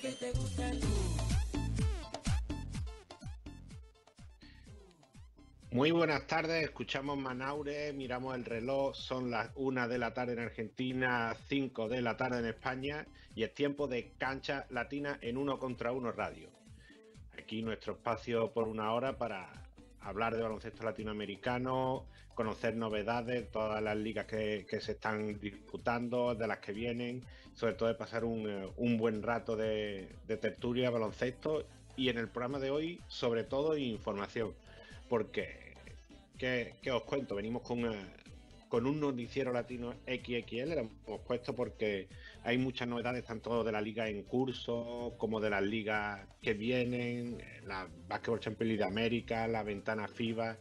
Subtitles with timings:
[0.00, 0.70] Que te gusta
[5.72, 10.38] Muy buenas tardes, escuchamos Manaure, miramos el reloj, son las una de la tarde en
[10.38, 15.58] Argentina, 5 de la tarde en España y es tiempo de cancha latina en uno
[15.58, 16.48] contra uno radio.
[17.36, 19.67] Aquí nuestro espacio por una hora para
[20.00, 26.58] hablar de baloncesto latinoamericano, conocer novedades, todas las ligas que, se están disputando, de las
[26.58, 27.24] que vienen,
[27.54, 31.64] sobre todo de pasar un, eh, buen rato de, de tertulia, baloncesto
[31.96, 34.54] y en el programa de hoy sobre todo información
[35.08, 35.74] porque,
[36.36, 37.34] ¿qué, os cuento?
[37.34, 38.06] Venimos con, eh,
[38.68, 42.08] con un noticiero latino XXL, lo hemos puesto porque
[42.44, 47.38] hay muchas novedades, tanto de la liga en curso como de las ligas que vienen,
[47.66, 50.58] la Basketball Champions League de América, la ventana FIBA.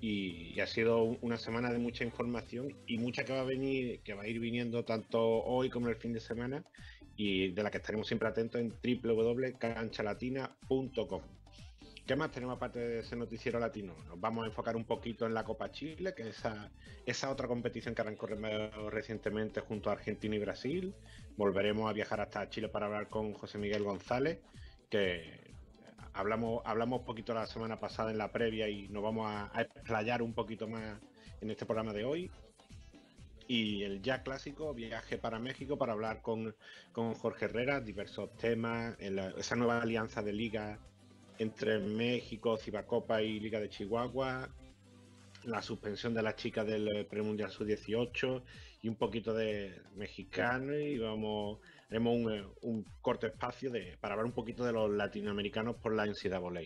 [0.00, 4.14] Y, ha sido una semana de mucha información y mucha que va a venir, que
[4.14, 6.64] va a ir viniendo tanto hoy como el fin de semana
[7.16, 11.41] y de la que estaremos siempre atentos en www.canchalatina.com.
[12.06, 13.94] ¿Qué más tenemos aparte de ese noticiero latino?
[14.08, 16.42] Nos vamos a enfocar un poquito en la Copa Chile, que es
[17.06, 18.26] esa, otra competición que arrancó
[18.90, 20.94] recientemente junto a Argentina y Brasil.
[21.36, 24.40] Volveremos a viajar hasta Chile para hablar con José Miguel González,
[24.90, 25.54] que
[26.12, 30.22] hablamos, hablamos un poquito la semana pasada en la previa y nos vamos a, explayar
[30.22, 30.98] un poquito más
[31.40, 32.30] en este programa de hoy.
[33.46, 36.52] Y el ya clásico, viaje para México para hablar con,
[36.92, 40.80] Jorge Herrera, diversos temas, esa nueva alianza de liga
[41.38, 44.48] entre México, Cibacopa y Liga de Chihuahua,
[45.44, 48.42] la suspensión de las chicas del eh, Premundial Sub-18
[48.82, 52.14] y un poquito de mexicano y vamos, haremos
[52.62, 56.62] un, eh, corto espacio de, para hablar un poquito de los latinoamericanos por la NCAA.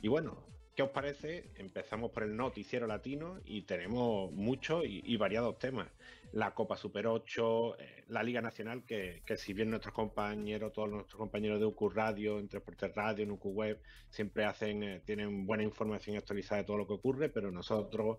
[0.00, 1.48] Y bueno, ¿Qué os parece?
[1.54, 5.88] Empezamos por el noticiero latino y tenemos muchos y, variados temas.
[6.32, 11.16] La Copa Super 8, eh, la Liga Nacional, que, si bien nuestros compañeros, todos nuestros
[11.16, 13.80] compañeros de UQ Radio, en Transporte Radio, en UQ Web,
[14.10, 18.18] siempre hacen, eh, tienen buena información actualizada de todo lo que ocurre, pero nosotros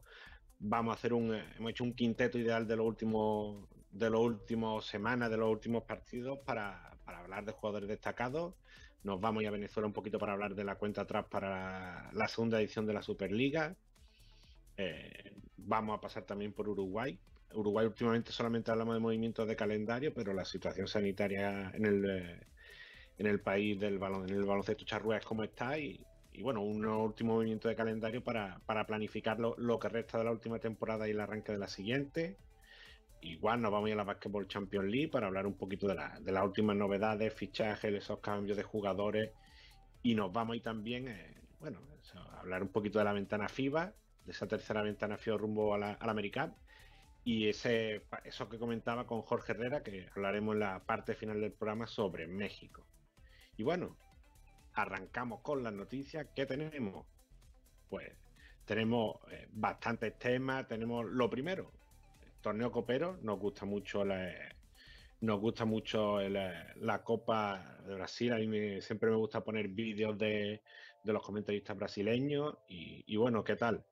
[0.57, 4.21] vamos a hacer un, eh, hemos hecho un quinteto ideal de los últimos, de los
[4.21, 8.55] últimos semanas, de los últimos partidos para, para hablar de jugadores destacados
[9.03, 12.59] nos vamos a Venezuela un poquito para hablar de la cuenta atrás para la segunda
[12.59, 13.75] edición de la Superliga.
[14.77, 17.17] Eh, vamos a pasar también por Uruguay.
[17.53, 22.39] Uruguay últimamente solamente hablamos de movimientos de calendario, pero la situación sanitaria en el, eh,
[23.17, 26.05] en el país del balón, en el baloncesto charrúa es como está y,
[26.41, 30.59] bueno, un último movimiento de calendario para, planificar lo, lo, que resta de la última
[30.59, 32.37] temporada y el arranque de la siguiente.
[33.27, 35.95] Igual nos vamos a ir a la Basketball Champions League para hablar un poquito de,
[35.95, 39.31] las últimas novedades, fichajes, esos cambios de jugadores.
[40.01, 41.81] Y nos vamos a ir también, eh, bueno,
[42.15, 43.93] a hablar un poquito de la ventana FIBA,
[44.25, 46.51] de esa tercera ventana FIBA rumbo a la, a
[47.23, 51.51] Y ese, eso que comentaba con Jorge Herrera, que hablaremos en la parte final del
[51.51, 52.87] programa sobre México.
[53.57, 53.97] Y bueno,
[54.73, 56.27] arrancamos con las noticias.
[56.35, 57.05] ¿Qué tenemos?
[57.89, 58.13] Pues
[58.65, 60.67] tenemos eh, bastantes temas.
[60.67, 61.71] Tenemos lo primero,
[62.41, 64.31] torneo copero, nos gusta mucho la,
[65.21, 68.33] nos gusta mucho la, Copa de Brasil.
[68.33, 70.61] A mí siempre me gusta poner vídeos de,
[71.03, 72.55] los comentaristas brasileños.
[72.67, 73.83] Y, bueno, ¿qué tal?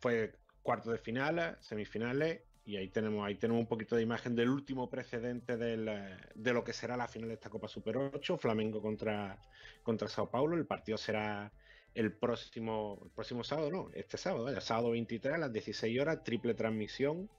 [0.00, 2.42] Fue cuarto de finales, semifinales.
[2.64, 6.72] Y ahí tenemos, ahí tenemos un poquito de imagen del último precedente de lo que
[6.72, 9.40] será la final de esta Copa Super 8, Flamengo contra,
[9.82, 10.56] contra Sao Paulo.
[10.56, 11.50] El partido será
[11.94, 16.24] el próximo, el próximo sábado, no, este sábado, el sábado 23 a las 16 horas,
[16.24, 17.30] triple transmisión.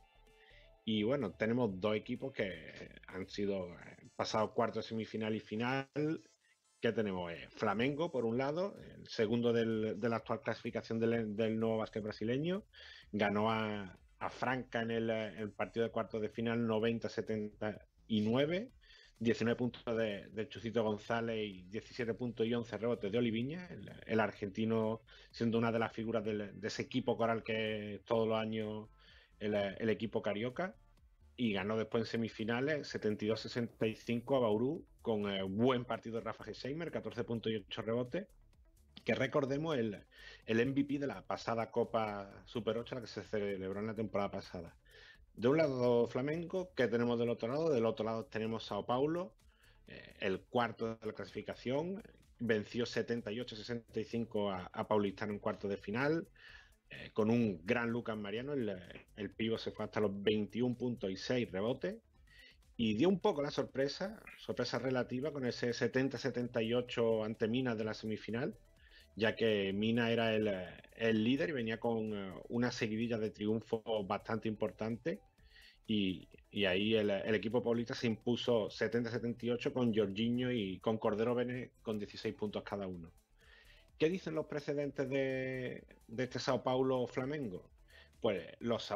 [0.83, 5.87] Y bueno, tenemos dos equipos que han sido eh, pasados cuarto, semifinal y final.
[6.81, 11.77] Que tenemos eh, Flamengo, por un lado, el segundo de la actual clasificación del, nuevo
[11.77, 12.63] básquet brasileño.
[13.11, 13.97] Ganó a,
[14.29, 18.71] Franca en el, el, partido de cuartos de final 90-79
[19.21, 23.69] 19 puntos de, Chucito González y 17 puntos y 11 rebotes de Oliviña,
[24.07, 28.39] el, argentino siendo una de las figuras de ese equipo coral que es todos los
[28.39, 28.89] años
[29.39, 30.75] el, equipo carioca.
[31.37, 35.23] Y ganó después en semifinales 72-65 a Bauru con
[35.55, 38.27] buen partido de Rafa Gesheimer, 14 puntos y 8 rebotes.
[39.05, 40.03] Que recordemos el,
[40.47, 44.31] el MVP de la pasada Copa Super 8, la que se celebró en la temporada
[44.31, 44.75] pasada.
[45.35, 47.69] De un lado Flamengo, que tenemos del otro lado?
[47.69, 49.33] Del otro lado tenemos Sao Paulo,
[49.87, 52.03] eh, el cuarto de la clasificación,
[52.39, 56.27] venció 78-65 a, a, Paulistano en cuarto de final,
[56.89, 58.69] eh, con un gran Lucas Mariano, el,
[59.15, 61.95] el pivo se fue hasta los 21 puntos y 6 rebotes,
[62.75, 67.93] y dio un poco la sorpresa, sorpresa relativa, con ese 70-78 ante Minas de la
[67.93, 68.55] semifinal,
[69.15, 74.47] ya que Mina era el, líder y venía con eh, una seguidilla de triunfos bastante
[74.47, 75.19] importante.
[75.87, 76.27] Y,
[76.65, 82.33] ahí el, equipo paulista se impuso 70-78 con Jorginho y con Cordero Bene con 16
[82.35, 83.11] puntos cada uno.
[83.97, 85.83] ¿Qué dicen los precedentes de,
[86.17, 87.69] este Sao Paulo Flamengo?
[88.19, 88.91] Pues los,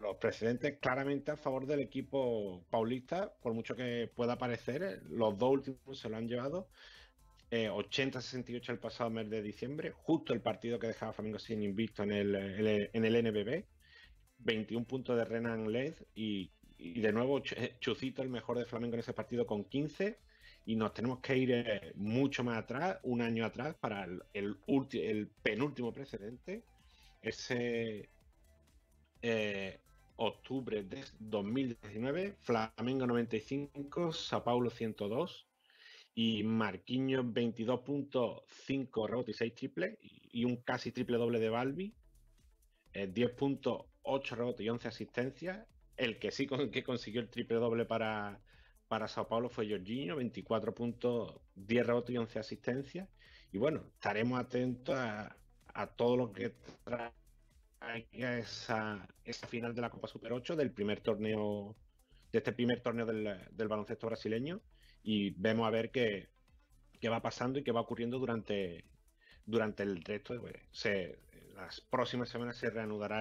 [0.00, 5.50] los precedentes claramente a favor del equipo paulista, por mucho que pueda parecer, los dos
[5.52, 6.68] últimos se lo han llevado.
[7.52, 12.02] 80-68 eh, el pasado mes de diciembre, justo el partido que dejaba Flamengo sin invicto
[12.02, 13.64] en el, en el NBB.
[14.44, 17.40] 21 puntos de Renan Led y, de nuevo
[17.78, 20.18] Chucito el mejor de Flamengo en ese partido con 15
[20.66, 25.28] y nos tenemos que ir eh, mucho más atrás, un año atrás, para el, el,
[25.42, 26.64] penúltimo precedente,
[27.20, 28.08] ese
[29.22, 29.80] eh,
[30.16, 35.51] octubre de 2019, Flamengo 95, Sao Paulo 102
[36.14, 41.94] y Marquinhos 22.5 rebotes y 6 triples y un casi triple doble de Balbi,
[42.94, 45.66] 10 eh, puntos, 8 rebotes y 11 asistencias.
[45.96, 48.40] El que sí que consiguió el triple doble para,
[48.88, 53.08] para Sao Paulo fue Jorginho, 24 puntos, 10 rebotes y 11 asistencias.
[53.52, 55.36] Y bueno, estaremos atentos a,
[55.96, 56.54] todo lo que
[56.84, 61.74] traiga esa, esa final de la Copa Super 8 del primer torneo,
[62.30, 64.60] de este primer torneo del, baloncesto brasileño.
[65.02, 66.28] Y vemos a ver qué,
[67.00, 68.84] qué, va pasando y qué va ocurriendo durante,
[69.46, 70.40] durante el resto.
[70.40, 71.18] Pues, se,
[71.54, 73.20] las próximas semanas se reanudará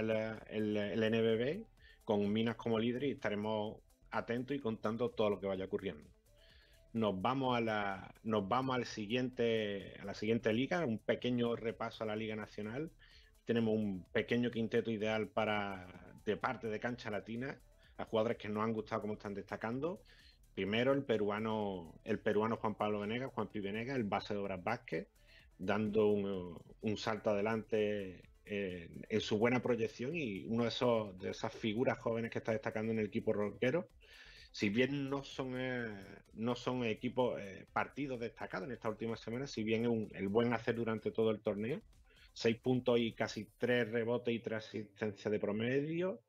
[0.49, 1.65] el, el, el NBB
[2.03, 3.77] con Minas como líder y estaremos
[4.11, 6.09] atento y contando todo lo que vaya ocurriendo.
[6.93, 12.03] Nos vamos a la, nos vamos al siguiente, a la siguiente liga, un pequeño repaso
[12.03, 12.91] a la Liga Nacional.
[13.45, 15.87] Tenemos un pequeño quinteto ideal para
[16.25, 17.59] de parte de cancha latina,
[17.97, 20.03] a jugadores que nos han gustado como están destacando.
[20.53, 25.07] Primero el peruano, el peruano Juan Pablo Venegas, Juan Venegas, el base de Obras Vázquez,
[25.57, 31.99] dando un, salto adelante en, su buena proyección y uno de esos de esas figuras
[31.99, 33.87] jóvenes que está destacando en el equipo roquero
[34.51, 35.87] si bien no son, eh,
[36.33, 40.53] no son equipos, eh, partidos destacados en estas últimas semanas, si bien un, el buen
[40.53, 41.81] hacer durante todo el torneo,
[42.33, 46.21] seis puntos y casi tres rebotes y tres asistencias de promedio.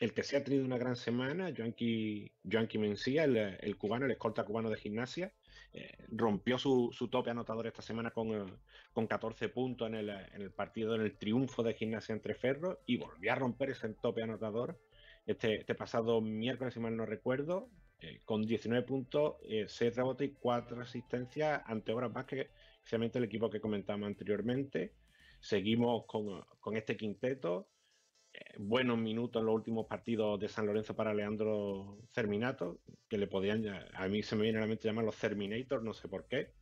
[0.00, 2.30] El que se ha tenido una gran semana, Joanqui,
[2.78, 5.32] Mencía, el, cubano, el escolta cubano de gimnasia,
[5.72, 8.60] eh, rompió su, tope anotador esta semana con,
[8.92, 12.80] con 14 puntos en el, en el, partido, en el triunfo de gimnasia entre Ferro
[12.86, 14.78] y volvió a romper ese tope anotador
[15.28, 17.68] este, este, pasado miércoles, si mal no recuerdo,
[18.00, 23.24] eh, con 19 puntos, 6 eh, rebotes y 4 asistencias ante Obras Vázquez, especialmente el
[23.24, 24.94] equipo que comentábamos anteriormente.
[25.38, 27.68] Seguimos con, este quinteto.
[28.38, 33.26] Eh, buenos minutos en los últimos partidos de San Lorenzo para Leandro Cerminato, que le
[33.26, 33.64] podían,
[33.94, 36.52] a mí se me viene a la mente llamar los Terminators, no sé por qué.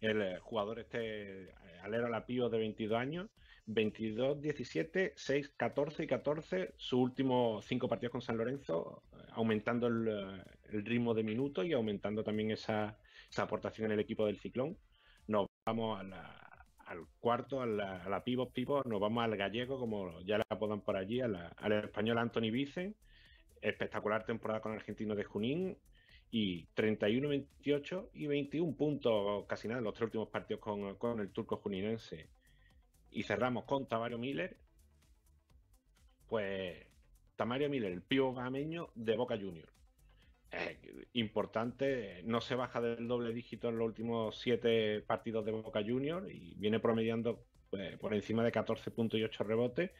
[0.00, 3.30] El jugador este alero la pío de 22 años
[3.68, 9.02] 22, 17, 6, 14 y 14, sus últimos cinco partidos con San Lorenzo,
[9.32, 10.42] aumentando el,
[10.84, 12.98] ritmo de minutos y aumentando también esa,
[13.36, 14.78] aportación en el equipo del Ciclón.
[15.26, 16.02] Nos vamos
[16.88, 20.96] al cuarto, a la, a pivot, nos vamos al gallego, como ya la apodan por
[20.96, 22.96] allí, al español Anthony Vicen,
[23.60, 25.76] espectacular temporada con argentino de Junín,
[26.30, 31.20] y 31, 28 y 21 puntos, casi nada, en los tres últimos partidos con, con
[31.20, 32.28] el turco juninense.
[33.10, 34.56] Y cerramos con Tamario Miller.
[36.28, 36.86] Pues
[37.36, 39.68] Tamario Miller, el pío gameño de Boca Junior.
[41.12, 46.30] Importante, no se baja del doble dígito en los últimos siete partidos de Boca Junior
[46.30, 49.90] y viene promediando pues, por encima de 14 puntos y 8 rebotes.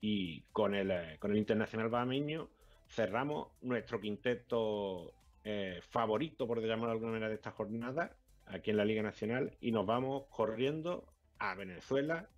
[0.00, 2.50] Y con el, eh, con el Internacional Bahameño
[2.88, 5.12] cerramos nuestro quinteto
[5.44, 8.16] eh, favorito, por llamarlo de alguna manera, de esta jornada
[8.50, 12.28] aquí en la Liga Nacional y nos vamos corriendo a Venezuela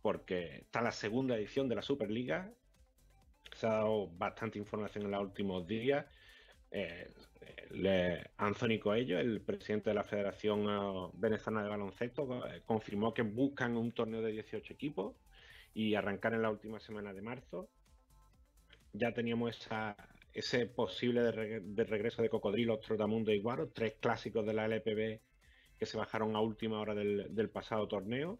[0.00, 2.52] porque está la segunda edición de la Superliga.
[3.54, 6.06] Se ha dado bastante información en los últimos días.
[6.72, 7.06] Eh,
[8.38, 13.92] Anthony Coello, el presidente de la Federación Venezolana de Baloncesto, eh, confirmó que buscan un
[13.92, 15.14] torneo de 18 equipos
[15.74, 17.68] y arrancar en la última semana de marzo.
[18.92, 19.68] Ya teníamos
[20.34, 25.20] ese posible de, regreso de Cocodrilo, Trotamundo y Guaro, tres clásicos de la LPB
[25.78, 28.38] que se bajaron a última hora del pasado torneo.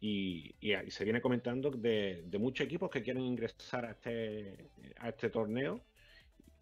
[0.00, 0.54] Y,
[0.88, 5.80] se viene comentando de, muchos equipos que quieren ingresar a este, a este torneo.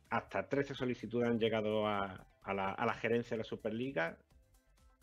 [0.08, 4.18] Hasta 13 solicitudes han llegado a, la, gerencia de la Superliga.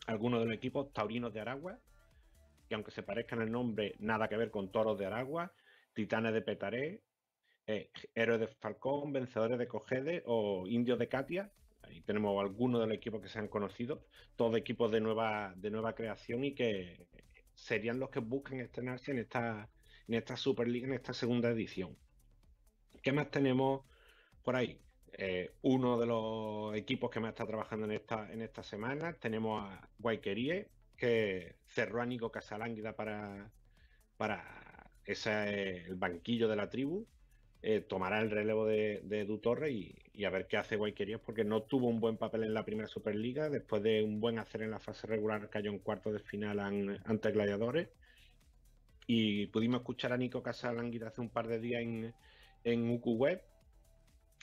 [0.08, 1.80] Algunos de los equipos taurinos de Aragua,
[2.68, 5.54] que aunque se parezcan el nombre, nada que ver con toros de Aragua,
[5.94, 7.02] titanes de Petaré,
[7.68, 11.52] eh, héroes de Falcón, vencedores de Cogede o indios de Katia.
[11.84, 14.06] Ahí tenemos algunos de los equipos que se han conocido,
[14.36, 17.08] todos equipos de nueva, de nueva creación y que
[17.54, 19.70] serían los que buscan estrenarse en esta,
[20.08, 21.98] en esta Superliga, en esta segunda edición.
[23.02, 23.86] ¿Qué más tenemos
[24.44, 24.80] por ahí?
[25.16, 29.88] Eh, uno de los equipos que más está trabajando en esta, en semana, tenemos a
[30.00, 33.52] Guayquerie, que cerró a Nico Casalánguida para,
[34.18, 37.06] para ese, el banquillo de la tribu.
[37.62, 41.46] Eh, tomará el relevo de, de Edu Torres y, a ver qué hace Guayquerías, porque
[41.46, 43.50] no tuvo un buen papel en la primera Superliga.
[43.50, 47.32] Después de un buen hacer en la fase regular, cayó en cuarto de final ante
[47.32, 47.90] Gladiadores.
[49.06, 52.14] Y pudimos escuchar a Nico Casalanguida hace un par de días en,
[52.64, 53.53] en UQ Web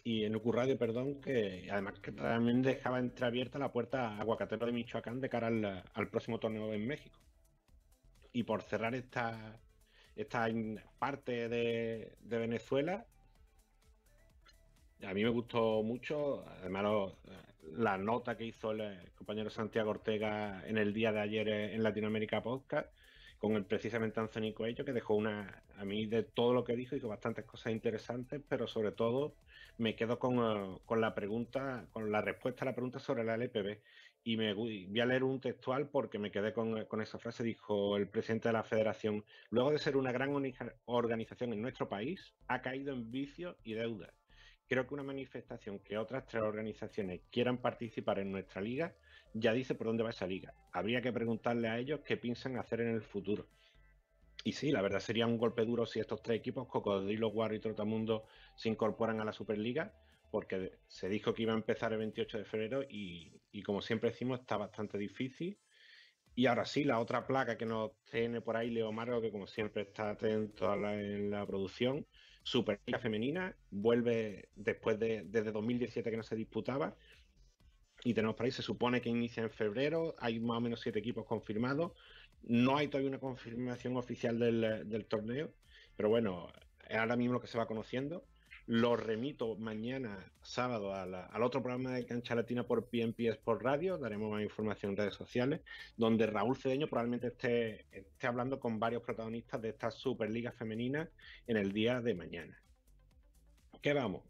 [0.04, 4.66] y en UQ Radio, perdón, que además que también dejaba entreabierta la puerta a Aguacatero
[4.66, 7.18] de Michoacán de cara al, próximo torneo en México.
[8.32, 9.60] Y por cerrar esta,
[10.16, 10.48] esta
[10.98, 13.06] parte de, de Venezuela,
[15.02, 17.12] a mí me gustó mucho, además
[17.72, 22.42] la nota que hizo el compañero Santiago Ortega en el día de ayer en Latinoamérica
[22.42, 22.88] Podcast,
[23.40, 26.94] con el precisamente Anthony Coelho, que dejó una, a mí de todo lo que dijo,
[26.94, 29.34] dijo bastantes cosas interesantes, pero sobre todo
[29.78, 33.80] me quedo con, eh, la pregunta, con la respuesta a la pregunta sobre la LPB.
[34.24, 37.96] Y me voy a leer un textual porque me quedé con, con esa frase, dijo
[37.96, 40.30] el presidente de la federación, luego de ser una gran
[40.84, 44.12] organización en nuestro país, ha caído en vicios y deudas
[44.68, 48.94] creo que una manifestación que otras tres organizaciones quieran participar en nuestra liga
[49.34, 50.54] ya dice por dónde va esa liga.
[50.72, 53.48] Habría que preguntarle a ellos qué piensan hacer en el futuro.
[54.44, 57.60] Y sí, la verdad sería un golpe duro si estos tres equipos, Cocodrilo, Guarro y
[57.60, 58.24] Trotamundo,
[58.56, 59.92] se incorporan a la Superliga,
[60.30, 64.40] porque se dijo que iba a empezar el 28 de febrero y, como siempre decimos,
[64.40, 65.58] está bastante difícil.
[66.34, 69.46] Y ahora sí, la otra placa que nos tiene por ahí Leo Margo, que como
[69.46, 72.06] siempre está atento a en la producción,
[72.42, 76.96] Superliga Femenina, vuelve después de desde 2017 que no se disputaba.
[78.04, 80.98] Y tenemos por ahí, se supone que inicia en febrero, hay más o menos siete
[80.98, 81.92] equipos confirmados.
[82.42, 85.52] No hay todavía una confirmación oficial del, torneo,
[85.96, 86.48] pero bueno,
[86.88, 88.24] es ahora mismo lo que se va conociendo.
[88.66, 93.98] Lo remito mañana, sábado, al otro programa de Cancha Latina por PNP Sport Radio.
[93.98, 95.60] Daremos más información en redes sociales,
[95.96, 101.10] donde Raúl Cedeño probablemente esté, esté hablando con varios protagonistas de esta Superliga Femenina
[101.48, 102.62] en el día de mañana.
[103.82, 104.22] ¿Qué vamos?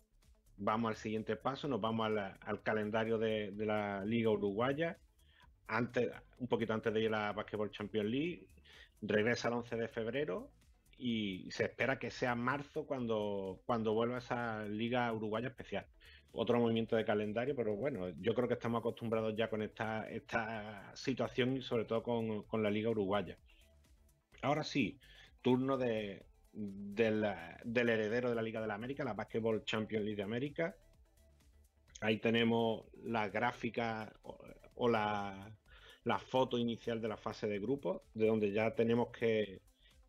[0.62, 2.12] Vamos al siguiente paso, nos vamos
[2.42, 4.98] al calendario de, la Liga Uruguaya.
[5.66, 8.46] Antes, un poquito antes de ir a la Basketball Champions League,
[9.00, 10.50] regresa el 11 de febrero
[10.98, 15.86] y se espera que sea marzo cuando, cuando vuelva esa Liga Uruguaya Especial.
[16.32, 20.94] Otro movimiento de calendario, pero bueno, yo creo que estamos acostumbrados ya con esta, esta
[20.94, 23.38] situación y sobre todo con, la Liga Uruguaya.
[24.42, 25.00] Ahora sí,
[25.40, 30.22] turno de, del heredero de la Liga de la América, la Basketball Champions League de
[30.22, 30.76] América.
[32.00, 34.12] Ahí tenemos la gráfica
[34.74, 35.54] o, la,
[36.04, 39.60] la, foto inicial de la fase de grupo, de donde ya tenemos que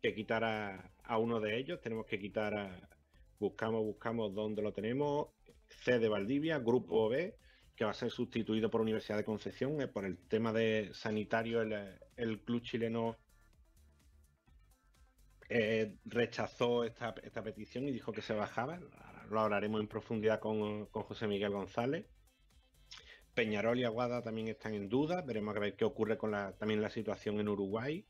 [0.02, 2.88] que quitar a, uno de ellos, tenemos que quitar a.
[3.38, 5.28] Buscamos, buscamos dónde lo tenemos.
[5.68, 7.36] C de Valdivia, Grupo B,
[7.76, 9.80] que va a ser sustituido por Universidad de Concepción.
[9.80, 13.16] Eh, por el tema de sanitario, el, club chileno
[15.48, 18.80] eh, rechazó esta, petición y dijo que se bajaba.
[19.30, 22.06] Lo hablaremos en profundidad con, José Miguel González.
[23.34, 25.22] Peñarol y Aguada también están en duda.
[25.22, 28.04] Veremos a ver qué ocurre con la, también la situación en Uruguay.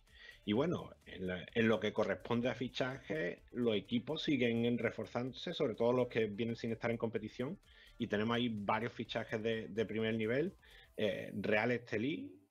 [0.44, 6.08] Y bueno, en, lo que corresponde a fichaje, los equipos siguen reforzándose, sobre todo los
[6.08, 7.58] que vienen sin estar en competición.
[7.98, 10.56] Y tenemos ahí varios fichajes de, primer nivel.
[10.96, 12.41] Eh, Real Estelí,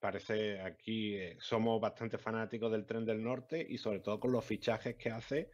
[0.00, 4.44] parece aquí eh, somos bastante fanáticos del tren del norte y sobre todo con los
[4.44, 5.50] fichajes que hace.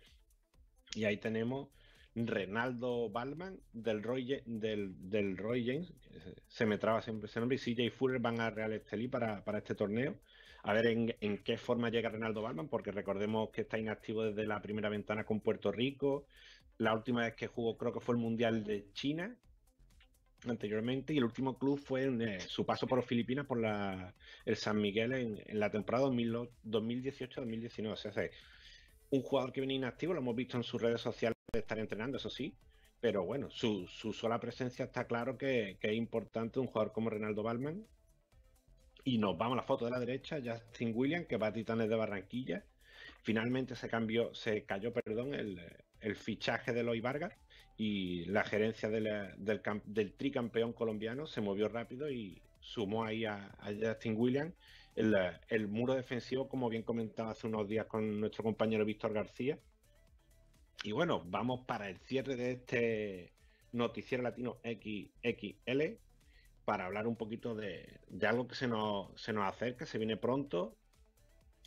[0.94, 1.68] Y ahí tenemos
[2.14, 5.92] Renaldo Balman del Roy, del, del Roy James,
[6.46, 9.58] se me traba siempre ese nombre, y CJ Fuller van a Real Estelí para, para
[9.58, 10.18] este torneo
[10.64, 14.62] a ver en, qué forma llega Renaldo Balman, porque recordemos que está inactivo desde la
[14.62, 16.26] primera ventana con Puerto Rico.
[16.78, 19.36] La última vez que jugó creo que fue el Mundial de China
[20.50, 24.56] anteriormente y el último club fue en, eh, su paso por Filipinas por la, el
[24.56, 27.92] San Miguel en, la temporada 2018-2019.
[27.92, 28.12] O sea,
[29.10, 32.16] un jugador que viene inactivo, lo hemos visto en sus redes sociales de estar entrenando,
[32.16, 32.54] eso sí,
[33.00, 37.42] pero bueno, su, sola presencia está claro que, que, es importante un jugador como Renaldo
[37.42, 37.84] Balman
[39.04, 41.88] y nos vamos a la foto de la derecha, Justin Williams, que va a Titanes
[41.88, 42.64] de Barranquilla.
[43.22, 47.32] Finalmente se cambió, se cayó, perdón, el, fichaje de Loy Vargas
[47.84, 54.54] y la gerencia del, tricampeón colombiano se movió rápido y sumó ahí a, Justin Williams
[54.94, 59.58] el, muro defensivo, como bien comentaba hace unos días con nuestro compañero Víctor García.
[60.84, 63.32] Y bueno, vamos para el cierre de este
[63.72, 65.98] noticiero latino XXL
[66.64, 70.76] para hablar un poquito de, algo que se nos, se nos acerca, se viene pronto,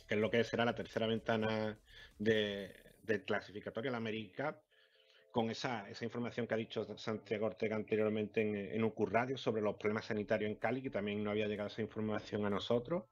[0.08, 1.78] que es lo que será la tercera ventana
[2.18, 2.74] de,
[3.06, 4.62] a la América
[5.36, 9.60] con esa, esa, información que ha dicho Santiago Ortega anteriormente en, en UQ Radio sobre
[9.60, 13.04] los problemas sanitarios en Cali, que también no había llegado esa información a nosotros.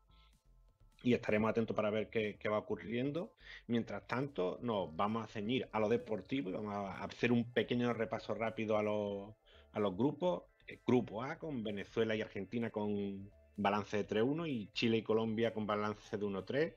[1.03, 3.35] Y estaremos atentos para ver qué, qué va ocurriendo.
[3.67, 7.93] Mientras tanto, nos vamos a ceñir a lo deportivo y vamos a hacer un pequeño
[7.93, 9.35] repaso rápido a los,
[9.73, 10.45] a los grupos.
[10.67, 15.53] El grupo A con Venezuela y Argentina con balance de 3-1 y Chile y Colombia
[15.53, 16.75] con balance de 1-3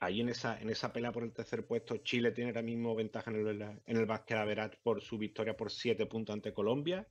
[0.00, 3.30] ahí en esa, en esa pelea por el tercer puesto, Chile tiene ahora mismo ventaja
[3.30, 7.06] en el, en el Basket por su victoria por siete puntos ante Colombia.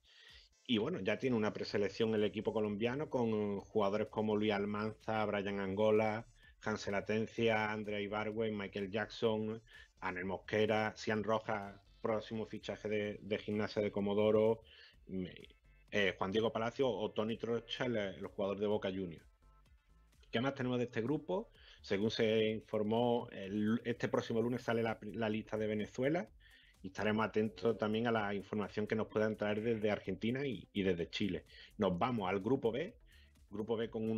[0.65, 5.59] Y bueno, ya tiene una preselección el equipo colombiano con jugadores como Luis Almanza, Brian
[5.59, 6.27] Angola,
[6.61, 9.61] Hansel Atencia, Andrea Ibargüen, Michael Jackson,
[9.99, 14.61] Anel Mosquera, Cian Rojas, próximo fichaje de, gimnasia de Comodoro,
[15.91, 19.25] eh, Juan Diego Palacio o Tony Trocha, el, el jugador de Boca Juniors.
[20.31, 21.49] ¿Qué más tenemos de este grupo?
[21.81, 23.29] Según se informó,
[23.85, 26.27] este próximo lunes sale la, lista de Venezuela
[26.83, 31.09] y estaremos atentos también a la información que nos puedan traer desde Argentina y, desde
[31.09, 31.45] Chile.
[31.77, 32.95] Nos vamos al grupo B,
[33.49, 34.09] grupo B con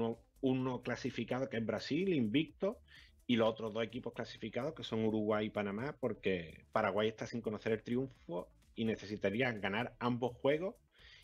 [0.41, 2.79] uno, clasificado que es Brasil, invicto,
[3.27, 7.41] y los otros dos equipos clasificados que son Uruguay y Panamá, porque Paraguay está sin
[7.41, 10.75] conocer el triunfo y necesitaría ganar ambos juegos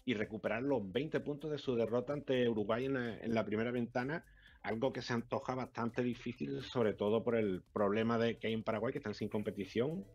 [0.05, 4.23] y recuperar los 20 puntos de su derrota ante Uruguay en la primera ventana
[4.67, 8.63] algo que se antoja bastante difícil, sobre todo por el problema de que hay en
[8.63, 10.05] Paraguay, que están sin competición.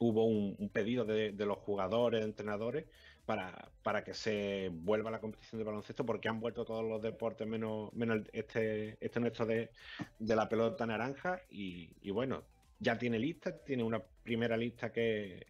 [0.00, 2.86] Hubo un, pedido de, los jugadores, entrenadores,
[3.24, 7.46] para, para, que se vuelva la competición de baloncesto, porque han vuelto todos los deportes
[7.46, 7.92] menos,
[8.32, 9.70] este, este nuestro de,
[10.18, 11.40] la pelota naranja.
[11.48, 12.42] Y, bueno,
[12.80, 15.46] ya tiene lista, tiene una primera lista que,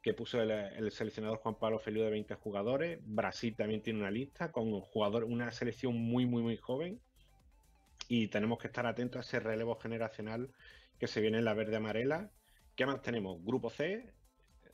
[0.00, 2.98] que puso el, seleccionador Juan Pablo Feliu de 20 jugadores.
[3.04, 6.98] Brasil también tiene una lista con jugadores, una selección muy, muy, muy joven
[8.08, 10.52] y tenemos que estar atentos a ese relevo generacional
[10.98, 12.30] que se viene en la verde amarela.
[12.74, 13.42] ¿Qué más tenemos?
[13.44, 14.12] Grupo C,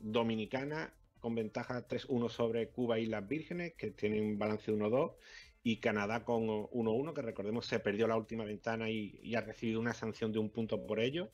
[0.00, 5.14] Dominicana con ventaja 3-1 sobre Cuba y las Vírgenes, que tienen un balance 1-2,
[5.62, 9.94] y Canadá con 1-1, que recordemos se perdió la última ventana y, ha recibido una
[9.94, 11.30] sanción de un punto por ello,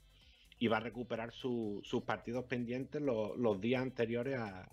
[0.58, 4.70] y va a recuperar sus partidos pendientes los, días anteriores a,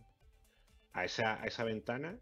[0.91, 2.19] a, esa, a esa ventana.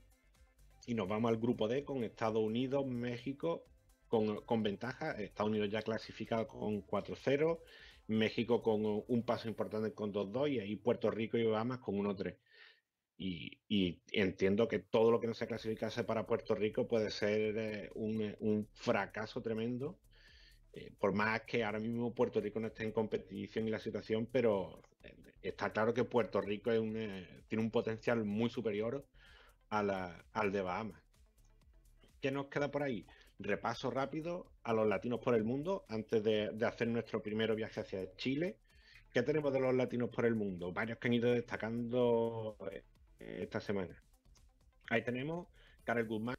[0.85, 3.65] Y nos vamos al grupo D con Estados Unidos, México
[4.45, 5.11] con, ventaja.
[5.13, 7.59] Estados Unidos ya clasificado con 4-0,
[8.07, 12.37] México con un paso importante con 2-2 y ahí Puerto Rico y Bahamas con 1-3.
[13.17, 17.89] Y, entiendo que todo lo que no se clasificase para Puerto Rico puede ser eh,
[17.95, 19.99] un, fracaso tremendo.
[20.73, 24.27] Eh, por más que ahora mismo Puerto Rico no esté en competición y la situación,
[24.31, 29.07] pero eh, está claro que Puerto Rico tiene un potencial muy superior
[29.69, 31.01] al de Bahamas.
[32.21, 33.05] ¿Qué nos queda por ahí?
[33.43, 38.15] Repaso rápido a los latinos por el mundo antes de, hacer nuestro primer viaje hacia
[38.15, 38.57] Chile.
[39.11, 40.71] ¿Qué tenemos de los latinos por el mundo?
[40.71, 42.83] Varios que han ido destacando eh,
[43.41, 44.01] esta semana.
[44.89, 45.47] Ahí tenemos
[45.83, 46.35] Karel Guzmán,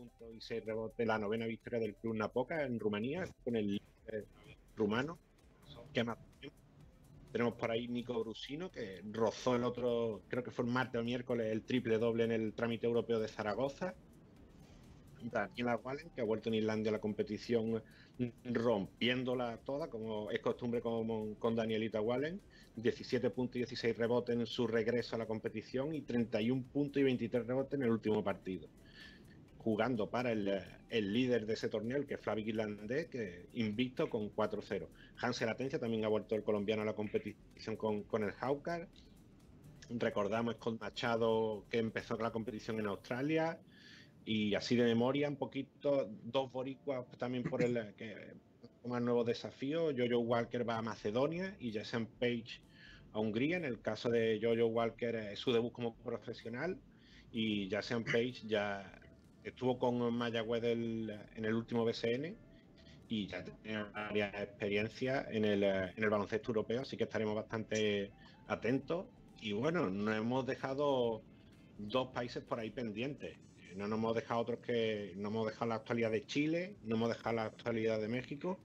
[0.00, 3.80] punto y seis rebotes, la novena victoria del club Napoca en Rumanía con el
[4.76, 5.18] rumano.
[5.92, 6.18] ¿Qué más?
[7.32, 11.04] Tenemos por ahí Nico Brusino, que rozó el otro, creo que fue el martes o
[11.04, 13.94] miércoles, el triple doble en el trámite europeo de Zaragoza.
[15.22, 17.82] Daniela Wallen, que ha vuelto en Islandia a la competición
[18.44, 22.40] rompiéndola toda, como es costumbre con, con Danielita Wallen.
[22.76, 27.04] 17 puntos y 16 rebotes en su regreso a la competición y 31 puntos y
[27.04, 28.68] 23 rebotes en el último partido.
[29.58, 34.34] Jugando para el, líder de ese torneo, el que es Flavio Irlandés, que invicto con
[34.34, 34.86] 4-0.
[35.20, 38.88] Hansel Atencia también ha vuelto el colombiano a la competición con, con el Hawker.
[39.90, 43.58] Recordamos con Machado que empezó la competición en Australia.
[44.32, 48.14] Y así de memoria, un poquito, dos boricuas también por el que
[48.86, 49.90] más nuevo desafío.
[49.90, 52.62] Jojo Walker va a Macedonia y Jason Page
[53.12, 53.56] a Hungría.
[53.56, 56.78] En el caso de Jojo Walker es su debut como profesional
[57.32, 59.00] y Jason Page ya
[59.42, 62.36] estuvo con Mayagüez en el último BCN
[63.08, 68.12] y ya tiene varias experiencias en el, en el baloncesto europeo, así que estaremos bastante
[68.46, 69.06] atentos.
[69.40, 71.20] Y bueno, nos hemos dejado
[71.78, 73.36] dos países por ahí pendientes
[73.76, 77.08] no nos hemos dejado otros que no hemos dejado la actualidad de Chile, no hemos
[77.08, 78.58] dejado la actualidad de México.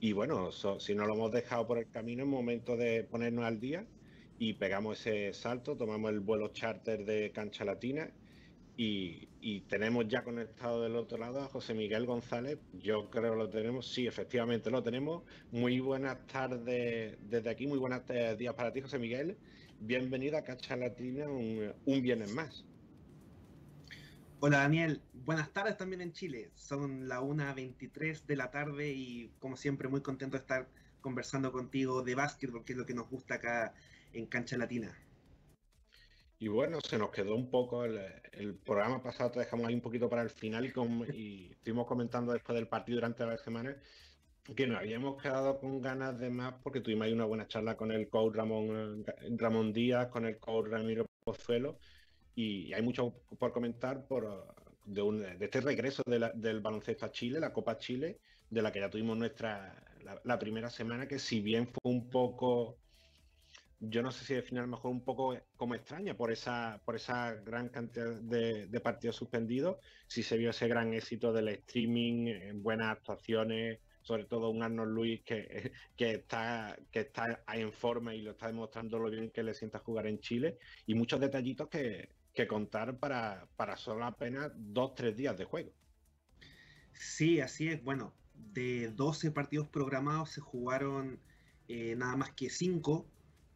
[0.00, 3.60] Y bueno, si no lo hemos dejado por el camino, es momento de ponernos al
[3.60, 3.86] día
[4.38, 8.10] y pegamos ese salto, tomamos el vuelo charter de Cancha Latina
[8.76, 9.28] y,
[9.68, 12.58] tenemos ya conectado del otro lado a José Miguel González.
[12.72, 15.22] Yo creo que lo tenemos, sí, efectivamente lo tenemos.
[15.52, 18.02] Muy buenas tardes desde aquí, muy buenos
[18.38, 19.36] días para ti, José Miguel.
[19.80, 22.64] Bienvenido a Cancha Latina un, un viernes más.
[24.46, 26.50] Hola Daniel, buenas tardes también en Chile.
[26.54, 30.68] Son la 1.23 de la tarde y como siempre muy contento de estar
[31.00, 33.72] conversando contigo de básquetbol, que es lo que nos gusta acá
[34.12, 34.94] en Cancha Latina.
[36.38, 40.10] Y bueno, se nos quedó un poco el, programa pasado, te dejamos ahí un poquito
[40.10, 40.66] para el final
[41.14, 43.74] y, estuvimos comentando después del partido durante la semana
[44.54, 47.90] que nos habíamos quedado con ganas de más porque tuvimos ahí una buena charla con
[47.90, 49.06] el coach Ramón,
[49.38, 51.78] Ramón Díaz, con el coach Ramiro Pozuelo
[52.34, 57.78] y hay mucho por comentar por, de, este regreso del baloncesto a Chile, la Copa
[57.78, 58.18] Chile,
[58.50, 59.84] de la que ya tuvimos nuestra
[60.24, 62.76] la, primera semana, que si bien fue un poco,
[63.80, 67.68] yo no sé si definir mejor un poco como extraña por esa, por esa gran
[67.68, 74.24] cantidad de, partidos suspendidos, si se vio ese gran éxito del streaming, buenas actuaciones, sobre
[74.24, 78.98] todo un Arnold Luis que, que, está, que está en forma y lo está demostrando
[78.98, 83.46] lo bien que le sienta jugar en Chile, y muchos detallitos que, que contar para,
[83.56, 85.72] para solo apenas dos, tres días de juego.
[86.92, 87.82] Sí, así es.
[87.82, 91.18] Bueno, de 12 partidos programados se jugaron
[91.68, 93.06] eh, nada más que 5,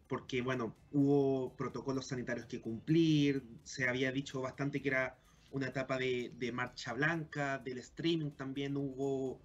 [0.08, 5.18] porque bueno, hubo protocolos sanitarios que cumplir, se había dicho bastante que era
[5.50, 9.40] una etapa de, marcha blanca, del streaming también hubo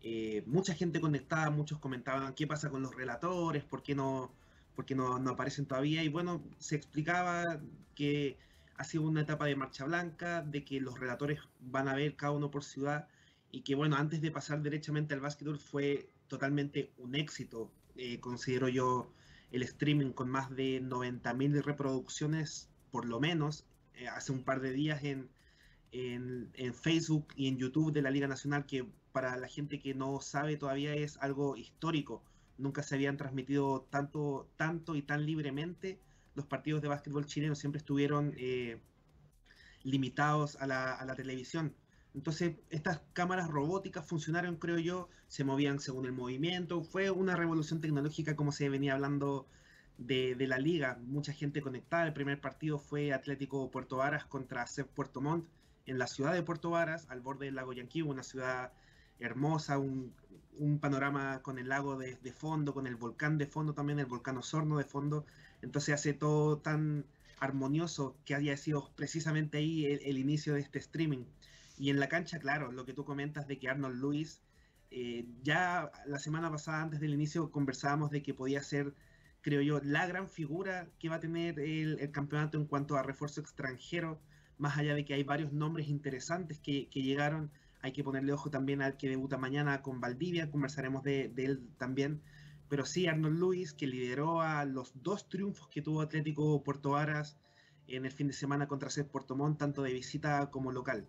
[0.00, 4.32] eh, mucha gente conectada, muchos comentaban qué pasa con los relatores, por qué no,
[4.74, 7.60] por qué no, no aparecen todavía, y bueno, se explicaba
[7.94, 8.36] que
[8.76, 12.32] ha sido una etapa de marcha blanca, de que los relatores van a ver cada
[12.32, 13.08] uno por ciudad
[13.50, 18.68] y que bueno, antes de pasar derechamente al básquetbol fue totalmente un éxito, eh, considero
[18.68, 19.12] yo,
[19.52, 24.72] el streaming con más de 90.000 reproducciones por lo menos eh, hace un par de
[24.72, 25.28] días en,
[25.92, 29.94] en, en, Facebook y en YouTube de la Liga Nacional, que para la gente que
[29.94, 32.24] no sabe todavía es algo histórico.
[32.58, 36.00] Nunca se habían transmitido tanto, tanto y tan libremente
[36.34, 38.80] los partidos de básquetbol chilenos siempre estuvieron eh,
[39.82, 41.74] limitados a la, televisión.
[42.14, 46.82] Entonces, estas cámaras robóticas funcionaron, creo yo, se movían según el movimiento.
[46.82, 49.48] Fue una revolución tecnológica, como se venía hablando
[49.98, 50.98] de, la liga.
[51.02, 52.06] Mucha gente conectada.
[52.06, 55.48] El primer partido fue Atlético Puerto Varas contra CEP Puerto Montt
[55.86, 58.72] en la ciudad de Puerto Varas, al borde del lago Yanquihue, una ciudad
[59.20, 60.12] hermosa, un,
[60.80, 64.38] panorama con el lago de, de, fondo, con el volcán de fondo también, el volcán
[64.38, 65.26] Osorno de fondo.
[65.62, 67.04] Entonces hace todo tan
[67.44, 71.24] armonioso que haya sido precisamente ahí el, inicio de este streaming.
[71.78, 74.40] Y en la cancha, claro, lo que tú comentas de que Arnold Lewis,
[74.90, 78.94] eh, ya la semana pasada, antes del inicio, conversábamos de que podía ser,
[79.40, 83.40] creo yo, la gran figura que va a tener el, campeonato en cuanto a refuerzo
[83.40, 84.20] extranjero,
[84.58, 87.50] más allá de que hay varios nombres interesantes que, llegaron.
[87.84, 92.22] Hay que ponerle ojo también al que debuta mañana con Valdivia, conversaremos de, él también
[92.70, 97.36] pero sí Arnold Lewis, que lideró a los dos triunfos que tuvo Atlético Puerto Varas
[97.86, 101.06] en el fin de semana contra Puerto Portomont, tanto de visita como local.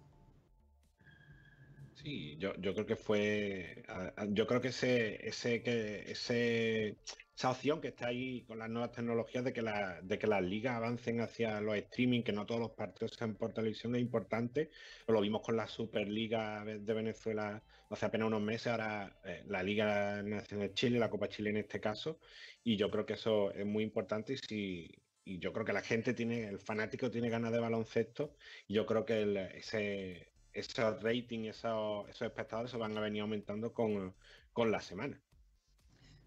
[1.94, 3.86] Sí, yo, yo creo que fue.
[4.32, 6.98] Yo creo que ese, ese, que ese
[7.36, 10.42] esa opción que está ahí con las nuevas tecnologías de que, la, de que las
[10.42, 14.72] ligas avancen hacia los streaming, que no todos los partidos sean por televisión, es importante.
[15.08, 20.22] Lo vimos con la Superliga de Venezuela hace apenas unos meses, ahora eh, la Liga
[20.24, 22.20] Nacional de Chile, la Copa Chile en este caso,
[22.64, 25.82] y yo creo que eso es muy importante y si, y yo creo que la
[25.82, 28.36] gente tiene, el fanático tiene ganas de baloncesto,
[28.68, 33.22] y yo creo que el, ese, esos rating, esos, esos espectadores se van a venir
[33.22, 34.16] aumentando con,
[34.54, 35.25] con la semana.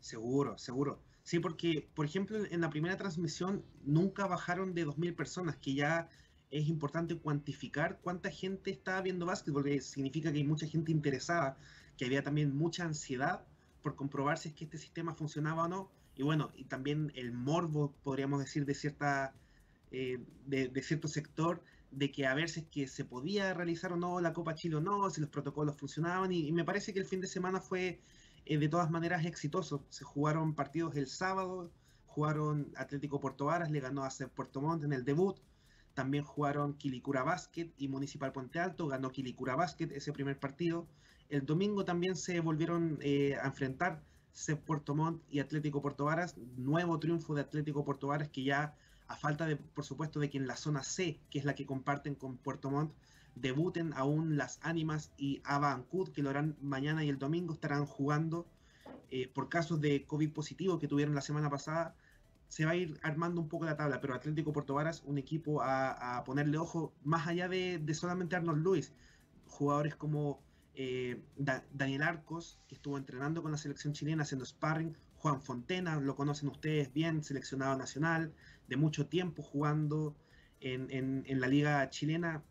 [0.00, 1.02] Seguro, seguro.
[1.22, 6.08] Sí, porque, por ejemplo, en la primera transmisión nunca bajaron de 2.000 personas, que ya
[6.50, 11.58] es importante cuantificar cuánta gente estaba viendo básquetbol, porque significa que hay mucha gente interesada,
[11.98, 13.44] que había también mucha ansiedad
[13.82, 15.90] por comprobar si que este sistema funcionaba o no.
[16.16, 19.34] Y bueno, y también el morbo, podríamos decir, de cierta
[19.90, 23.96] eh, de, cierto sector, de que a ver si es que se podía realizar o
[23.96, 26.32] no la Copa Chile o no, si los protocolos funcionaban.
[26.32, 28.00] y me parece que el fin de semana fue
[28.48, 29.84] eh, de todas maneras exitoso.
[29.90, 31.70] Se jugaron partidos el sábado,
[32.06, 35.38] jugaron Atlético Puerto Varas, le ganó a Puerto Montt en el debut.
[35.92, 40.88] También jugaron Quilicura Basket y Municipal Puente Alto, ganó Quilicura Basket ese primer partido.
[41.28, 46.38] El domingo también se volvieron eh, a enfrentar CEP Puerto Montt y Atlético Puerto Varas.
[46.56, 48.74] Nuevo triunfo de Atlético Puerto Varas que ya,
[49.08, 51.66] a falta de, por supuesto, de que en la zona C, que es la que
[51.66, 52.94] comparten con Puerto Montt,
[53.40, 58.46] debuten aún las Ánimas y Ancud, que lo harán mañana y el domingo, estarán jugando
[59.11, 61.94] eh, por casos de COVID positivo que tuvieron la semana pasada.
[62.48, 65.61] Se va a ir armando un poco la tabla, pero Atlético Puerto Varas, un equipo
[65.62, 68.92] a, ponerle ojo, más allá de, solamente Arnold Luis,
[69.46, 70.42] jugadores como
[70.74, 76.14] eh, Daniel Arcos, que estuvo entrenando con la selección chilena haciendo sparring, Juan Fontena, lo
[76.16, 78.33] conocen ustedes bien, seleccionado nacional,
[78.68, 80.16] de mucho tiempo jugando
[80.61, 82.42] en la liga chilena,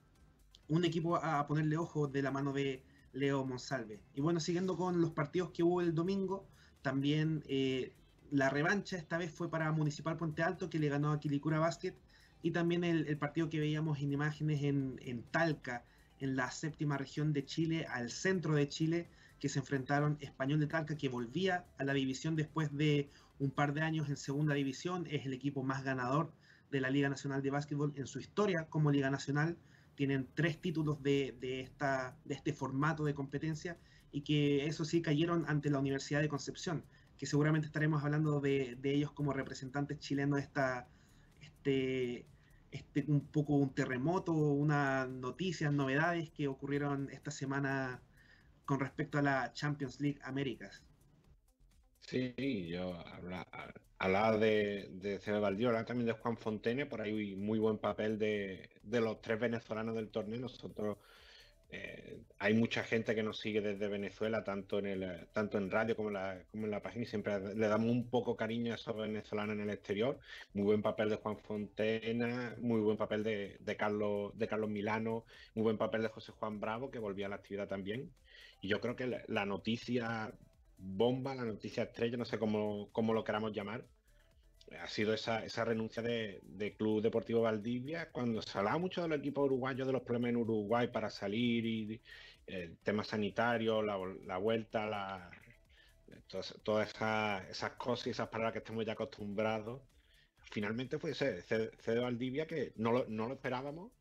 [0.69, 3.99] un equipo a, ponerle ojo de la mano de Leo Monsalve.
[4.13, 6.47] Y bueno, siguiendo con los partidos que hubo el domingo,
[6.81, 7.93] también eh,
[8.31, 11.95] la revancha esta vez fue para Municipal Puente Alto, que le ganó a Quilicura Basket,
[12.41, 15.83] y también el, partido que veíamos en imágenes en, en, Talca,
[16.19, 20.67] en la séptima región de Chile, al centro de Chile, que se enfrentaron Español de
[20.67, 25.07] Talca, que volvía a la división después de un par de años en segunda división,
[25.09, 26.31] es el equipo más ganador
[26.71, 29.57] de la Liga Nacional de Básquetbol en su historia como Liga Nacional.
[29.97, 33.79] Tienen tres títulos de, esta, de este formato de competencia
[34.11, 36.85] y que eso sí cayeron ante la Universidad de Concepción,
[37.17, 40.87] que seguramente estaremos hablando de, ellos como representantes chilenos de esta,
[41.41, 42.27] este,
[42.69, 47.99] este, un poco un terremoto, unas noticias, novedades que ocurrieron esta semana
[48.65, 50.83] con respecto a la Champions League Américas.
[52.07, 52.93] Sí, yo
[53.99, 58.69] hablaba de, de CB Valdiola, también de Juan Fontene, por ahí muy buen papel de,
[58.83, 60.39] los tres venezolanos del torneo.
[60.39, 60.99] Nosotros
[61.69, 65.97] eh, hay mucha gente que nos sigue desde Venezuela, tanto en el, tanto en radio
[65.97, 68.75] como en la, como en la página, y siempre le damos un poco cariño a
[68.75, 70.17] esos venezolanos en el exterior.
[70.53, 75.25] Muy buen papel de Juan Fontena, muy buen papel de, de Carlos, de Carlos Milano,
[75.55, 78.13] muy buen papel de José Juan Bravo, que volvía a la actividad también.
[78.61, 80.33] Y yo creo que la noticia
[80.77, 83.85] bomba, la noticia estrella, no sé cómo, lo queramos llamar,
[84.79, 89.45] ha sido esa, renuncia de, Club Deportivo Valdivia, cuando se hablaba mucho de los equipos
[89.45, 92.01] uruguayos, de los problemas en Uruguay para salir y
[92.45, 95.31] el tema sanitario, la, vuelta, la,
[96.63, 96.93] todas,
[97.49, 99.81] esas, cosas y esas palabras que estamos ya acostumbrados.
[100.51, 103.91] Finalmente fue ese Cedo Valdivia que no lo, no lo esperábamos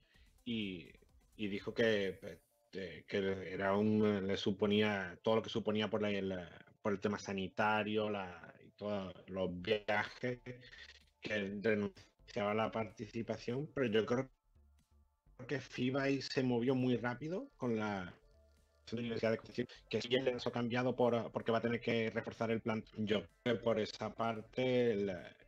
[0.44, 0.92] y,
[1.36, 2.38] dijo que, pues,
[2.70, 6.10] que era un le suponía todo lo que suponía por la,
[6.86, 10.38] por el tema sanitario la, y todos los viajes,
[11.20, 14.30] que renunciaba a la participación, pero yo creo
[15.48, 18.14] que FIBA ahí se movió muy rápido con la
[18.92, 22.52] Universidad de que si bien eso ha cambiado por, porque va a tener que reforzar
[22.52, 22.84] el plan.
[22.98, 23.24] Yo
[23.64, 24.96] por esa parte,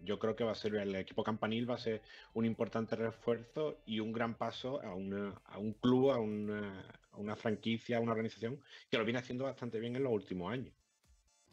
[0.01, 2.03] yo creo que va a ser el equipo campanil, va a ser
[2.35, 7.37] un importante refuerzo y un gran paso a, a un club, a una, a una
[7.37, 10.75] franquicia, a una organización que lo viene haciendo bastante bien en los últimos años.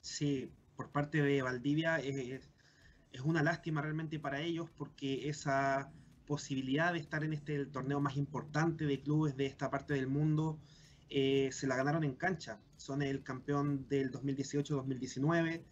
[0.06, 2.48] Sí, por parte de Valdivia es,
[3.24, 5.92] una lástima realmente para ellos porque esa
[6.28, 10.60] posibilidad de estar en este torneo más importante de clubes de esta parte del mundo
[11.10, 12.60] eh, se la ganaron en cancha.
[12.78, 15.64] Son el campeón del 2018-2019.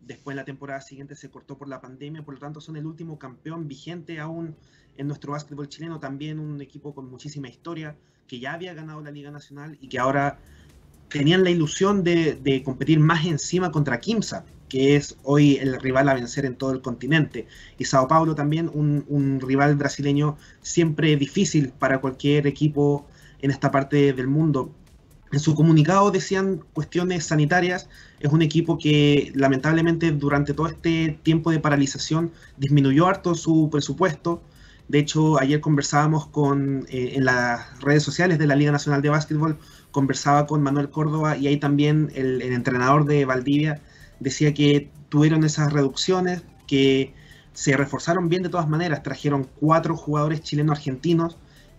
[0.00, 3.18] Después la temporada siguiente se cortó por la pandemia, por lo tanto son el último
[3.18, 4.56] campeón vigente aún
[4.96, 6.00] en nuestro básquetbol chileno.
[6.00, 9.98] También un equipo con muchísima historia que ya había ganado la Liga Nacional y que
[9.98, 10.38] ahora
[11.08, 16.14] tenían la ilusión de, competir más encima contra Kimsa, que es hoy el rival a
[16.14, 17.46] vencer en todo el continente.
[17.78, 23.06] Y Sao Paulo también, un, rival brasileño siempre difícil para cualquier equipo
[23.40, 24.72] en esta parte del mundo.
[25.32, 27.88] En su comunicado decían cuestiones sanitarias.
[28.20, 34.42] Es un equipo que lamentablemente durante todo este tiempo de paralización disminuyó harto su presupuesto.
[34.88, 39.08] De hecho, ayer conversábamos con, eh, en las redes sociales de la Liga Nacional de
[39.08, 39.58] Básquetbol
[39.94, 43.80] conversaba con Manuel Córdoba y ahí también el, entrenador de Valdivia
[44.18, 47.14] decía que tuvieron esas reducciones, que
[47.52, 51.36] se reforzaron bien de todas maneras, trajeron cuatro jugadores chileno-argentinos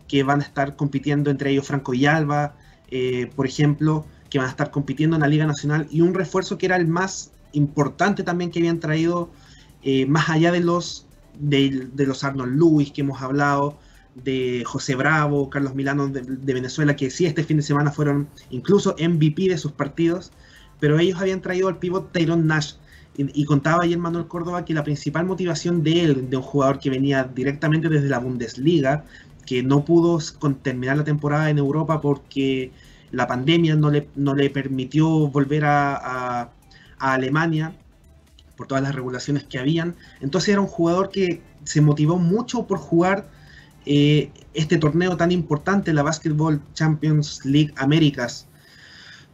[0.08, 2.56] que van a estar compitiendo, entre ellos Franco y Alba,
[2.90, 6.58] eh, por ejemplo, que van a estar compitiendo en la Liga Nacional, y un refuerzo
[6.58, 9.30] que era el más importante también que habían traído,
[9.84, 11.06] eh, más allá de los,
[11.38, 13.78] de, de, los Arnold Lewis que hemos hablado,
[14.16, 18.96] de José Bravo, Carlos Milano de, Venezuela, que sí este fin de semana fueron incluso
[18.98, 20.32] MVP de sus partidos,
[20.80, 22.74] pero ellos habían traído al pivot Tyrone Nash.
[23.18, 26.90] Y, contaba ayer Manuel Córdoba que la principal motivación de él, de un jugador que
[26.90, 29.06] venía directamente desde la Bundesliga,
[29.46, 30.20] que no pudo
[30.62, 32.72] terminar la temporada en Europa porque
[33.12, 36.42] la pandemia no le, no le permitió volver a,
[37.00, 37.74] a Alemania
[38.58, 39.96] por todas las regulaciones que habían.
[40.20, 43.30] Entonces era un jugador que se motivó mucho por jugar
[43.86, 48.48] eh, este torneo tan importante, la Basketball Champions League Américas.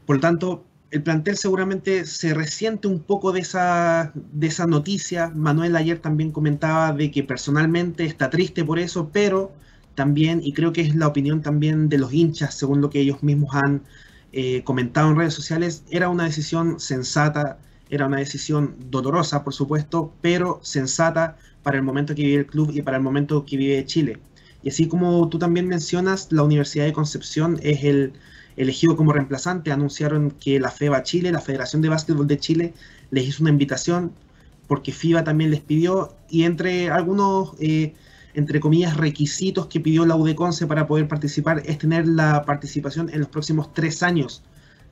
[0.05, 5.31] Por lo tanto, el plantel seguramente se resiente un poco de esa, de noticia.
[5.33, 9.53] Manuel ayer también comentaba de que personalmente está triste por eso, pero
[9.95, 13.23] también, y creo que es la opinión también de los hinchas, según lo que ellos
[13.23, 13.83] mismos han
[14.33, 17.57] eh, comentado en redes sociales, era una decisión sensata,
[17.89, 22.71] era una decisión dolorosa, por supuesto, pero sensata para el momento que vive el club
[22.73, 24.19] y para el momento que vive Chile.
[24.63, 28.13] Y así como tú también mencionas, la Universidad de Concepción es el
[28.57, 29.71] elegido como reemplazante.
[29.71, 32.73] Anunciaron que la FEBA Chile, la Federación de Básquetbol de Chile,
[33.09, 34.13] les hizo una invitación
[34.67, 37.93] porque FIBA también les pidió y entre algunos, eh,
[38.33, 43.19] entre comillas, requisitos que pidió la UDECONCE para poder participar es tener la participación en
[43.19, 44.43] los próximos tres años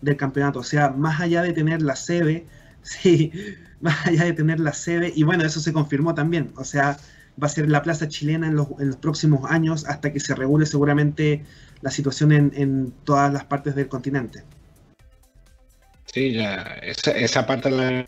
[0.01, 0.59] del campeonato.
[0.59, 2.45] O sea, más allá de tener la sede,
[2.81, 3.31] Sí,
[3.81, 6.97] más allá de tener la sede, y bueno, eso se confirmó también, o sea,
[7.41, 8.67] va a ser la plaza chilena en los,
[9.01, 11.43] próximos años hasta que se regule seguramente
[11.81, 14.43] la situación en, todas las partes del continente.
[16.05, 18.07] Sí, ya, esa, parte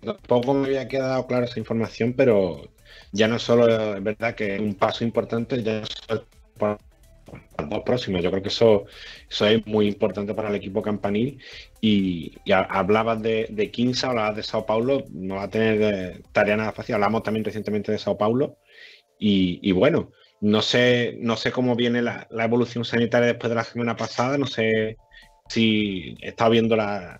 [0.00, 2.70] tampoco me había quedado clara esa información, pero
[3.12, 6.22] ya no solo es verdad que un paso importante, ya no
[6.58, 6.78] para
[7.70, 8.22] los próximos.
[8.22, 8.86] Yo creo que eso,
[9.28, 11.38] es muy importante para el equipo campanil.
[11.80, 16.56] Y, hablabas de, de Quinza, hablabas de Sao Paulo, no va a tener eh, tarea
[16.56, 16.94] nada fácil.
[16.94, 18.58] Hablamos también recientemente de Sao Paulo.
[19.20, 23.96] Y, bueno, no sé, no sé cómo viene la, evolución sanitaria después de la semana
[23.96, 24.38] pasada.
[24.38, 24.96] No sé
[25.48, 27.18] si he estado viendo las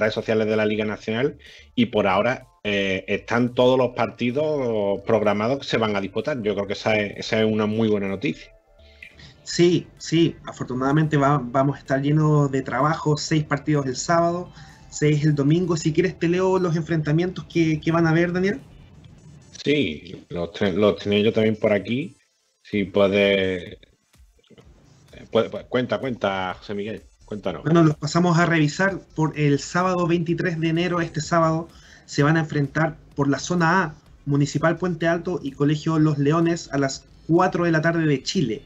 [0.00, 1.36] redes sociales de la Liga Nacional
[1.74, 6.40] y por ahora eh, están todos los partidos programados que se van a disputar.
[6.42, 8.52] Yo creo que esa es, una muy buena noticia.
[9.42, 14.52] Sí, sí, afortunadamente vamos a estar llenos de trabajo, seis partidos el sábado,
[14.88, 15.76] seis el domingo.
[15.76, 18.60] Si quieres te leo los enfrentamientos que, van a ver, Daniel.
[19.64, 22.16] Sí, los, los tenía yo también por aquí.
[22.62, 23.78] Si puede,
[25.30, 27.02] puede, Cuenta, cuenta, José Miguel.
[27.24, 27.62] Cuéntanos.
[27.62, 31.68] Bueno, los pasamos a revisar por el sábado 23 de enero, este sábado,
[32.04, 33.94] se van a enfrentar por la zona A,
[34.26, 38.62] Municipal Puente Alto y Colegio Los Leones a las 4 de la tarde de Chile.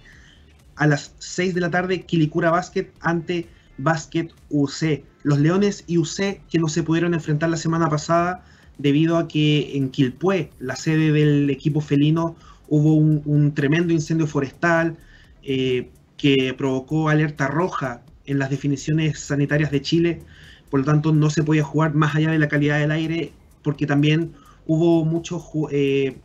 [0.76, 3.46] A las 6 de la tarde, Quilicura Basket ante
[3.78, 5.04] Basket UC.
[5.22, 8.44] Los Leones y UC que no se pudieron enfrentar la semana pasada
[8.78, 12.36] debido a que en Quilpué, la sede del equipo felino,
[12.68, 14.96] hubo un, tremendo incendio forestal
[15.42, 20.22] eh, que provocó alerta roja en las definiciones sanitarias de Chile.
[20.70, 23.86] Por lo tanto no se podía jugar más allá de la calidad del aire porque
[23.86, 24.32] también
[24.66, 25.36] hubo mucha
[25.70, 26.16] eh,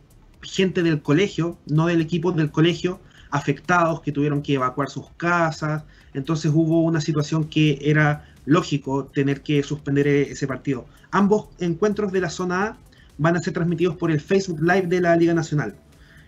[0.42, 5.84] gente del colegio, no del equipo del colegio, afectados que tuvieron que evacuar sus casas,
[6.14, 10.86] entonces hubo una situación que era lógico tener que suspender e-, ese partido.
[11.10, 12.76] Ambos encuentros de la zona A
[13.18, 15.74] van a ser transmitidos por el Facebook Live de la Liga Nacional.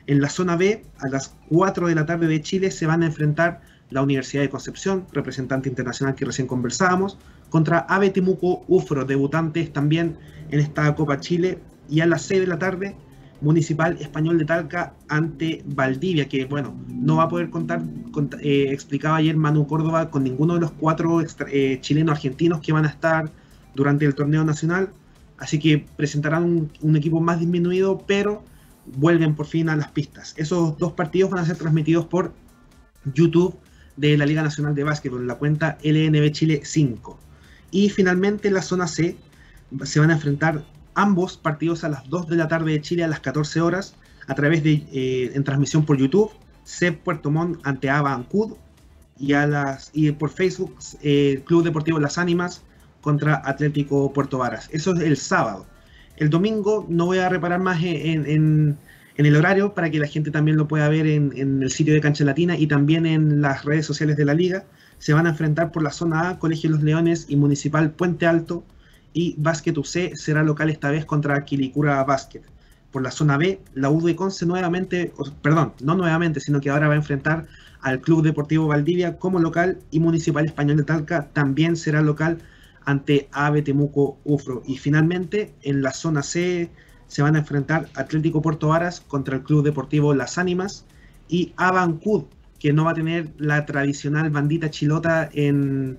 [0.07, 3.07] En la zona B, a las 4 de la tarde de Chile, se van a
[3.07, 9.73] enfrentar la Universidad de Concepción, representante internacional que recién conversábamos, contra Ave Temuco Ufro, debutantes
[9.73, 10.19] también
[10.51, 12.97] en esta Copa Chile, y a las 6 de la tarde,
[13.41, 17.83] Municipal Español de Talca ante Valdivia, que bueno, no va a poder contar,
[18.41, 22.85] eh, explicaba ayer Manu Córdoba, con ninguno de los cuatro eh, chilenos argentinos que van
[22.85, 23.31] a estar
[23.75, 24.91] durante el torneo nacional,
[25.39, 28.43] así que presentarán un, equipo más disminuido, pero
[28.97, 30.35] vuelven por fin a las pistas.
[30.37, 32.33] Esos dos partidos van a ser transmitidos por
[33.15, 33.57] YouTube
[33.97, 37.19] de la Liga Nacional de Básquetbol, la cuenta LNB Chile 5.
[37.71, 39.17] Y finalmente en la zona C
[39.83, 43.09] se van a enfrentar ambos partidos a las 2 de la tarde de Chile a
[43.09, 43.95] las 14 horas
[44.27, 46.31] a través de eh, en transmisión por YouTube,
[46.65, 48.55] C Puerto Montt ante Ava Ancud
[49.19, 52.63] y a las y por Facebook eh, Club Deportivo Las Ánimas
[53.01, 54.69] contra Atlético Puerto Varas.
[54.73, 55.67] Eso es el sábado.
[56.17, 58.79] El domingo no voy a reparar más en, en,
[59.17, 62.01] el horario para que la gente también lo pueda ver en, en, el sitio de
[62.01, 64.65] Cancha Latina y también en las redes sociales de la liga
[64.99, 68.65] se van a enfrentar por la zona A, Colegio Los Leones y Municipal Puente Alto,
[69.15, 72.43] y Basket UC será local esta vez contra Quilicura Basket.
[72.91, 76.89] Por la zona B, la U de Conce nuevamente, perdón, no nuevamente, sino que ahora
[76.89, 77.47] va a enfrentar
[77.81, 82.39] al Club Deportivo Valdivia como local y Municipal Español de Talca también será local
[82.85, 84.63] ante AVE Temuco Ufro.
[84.67, 86.71] Y finalmente, en la zona C
[87.07, 90.85] se van a enfrentar Atlético Puerto Varas contra el Club Deportivo Las Ánimas
[91.29, 92.25] y Avancud
[92.59, 95.99] que no va a tener la tradicional bandita chilota en,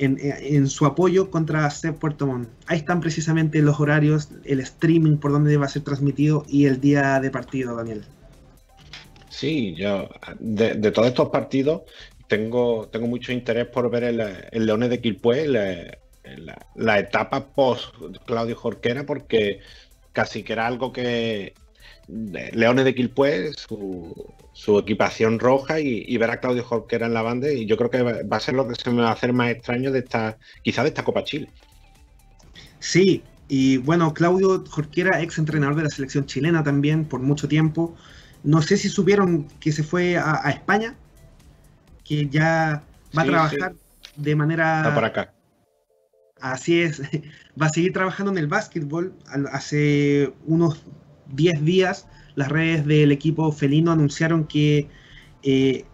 [0.00, 2.48] en, su apoyo contra Seb Puerto Montt.
[2.66, 6.80] Ahí están precisamente los horarios, el streaming por donde va a ser transmitido y el
[6.80, 8.04] día de partido, Daniel.
[9.28, 10.08] Sí, yo
[10.38, 11.82] de, todos estos partidos
[12.28, 17.94] tengo, tengo mucho interés por ver el, Leones de Quilpué, la, etapa post
[18.26, 19.60] Claudio Jorquera, porque
[20.12, 21.54] casi que era algo que
[22.52, 27.50] Leones de Quilpué, su, su equipación roja y, ver a Claudio Jorquera en la banda
[27.50, 29.50] y yo creo que va a ser lo que se me va a hacer más
[29.50, 31.48] extraño de esta, quizás de esta Copa Chile.
[32.78, 37.96] Sí, y bueno, Claudio Jorquera, ex entrenador de la selección chilena también por mucho tiempo.
[38.42, 40.94] No sé si supieron que se fue a, España,
[42.04, 42.82] que ya
[43.16, 43.74] va a trabajar
[44.16, 44.78] de manera...
[44.78, 45.34] Está por acá.
[46.40, 47.02] Así es,
[47.60, 49.14] va a seguir trabajando en el básquetbol.
[49.52, 50.84] Hace unos
[51.34, 54.88] 10 días las redes del equipo felino anunciaron que
[55.42, 55.84] eh,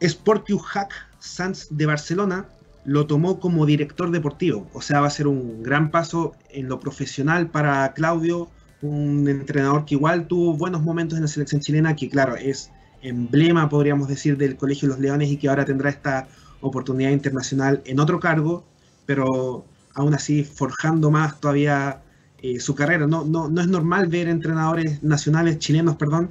[0.00, 2.46] Hack Sanz de Barcelona
[2.84, 4.68] lo tomó como director deportivo.
[4.72, 8.48] O sea, va a ser un gran paso en lo profesional para Claudio,
[8.80, 12.70] un entrenador que igual tuvo buenos momentos en la selección chilena, que claro, es
[13.02, 16.26] emblema, podríamos decir, del Colegio de los Leones y que ahora tendrá esta
[16.60, 18.64] oportunidad internacional en otro cargo,
[19.06, 22.02] pero aún así forjando más todavía
[22.42, 23.06] eh, su carrera.
[23.06, 26.30] No, no, no, es normal ver entrenadores nacionales chilenos, perdón,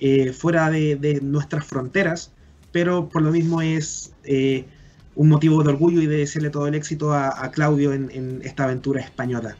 [0.00, 2.32] eh, fuera de, nuestras fronteras,
[2.70, 4.66] pero por lo mismo es eh,
[5.16, 9.00] un motivo de orgullo y de desearle todo el éxito a, Claudio en, esta aventura
[9.00, 9.56] española.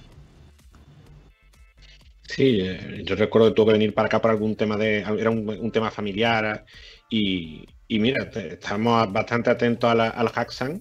[2.29, 2.63] Sí,
[3.05, 4.99] yo recuerdo que tuvo que venir para acá por algún tema de.
[4.99, 6.65] Era un, tema familiar
[7.11, 10.81] y, mira, estamos bastante atentos al Hacksan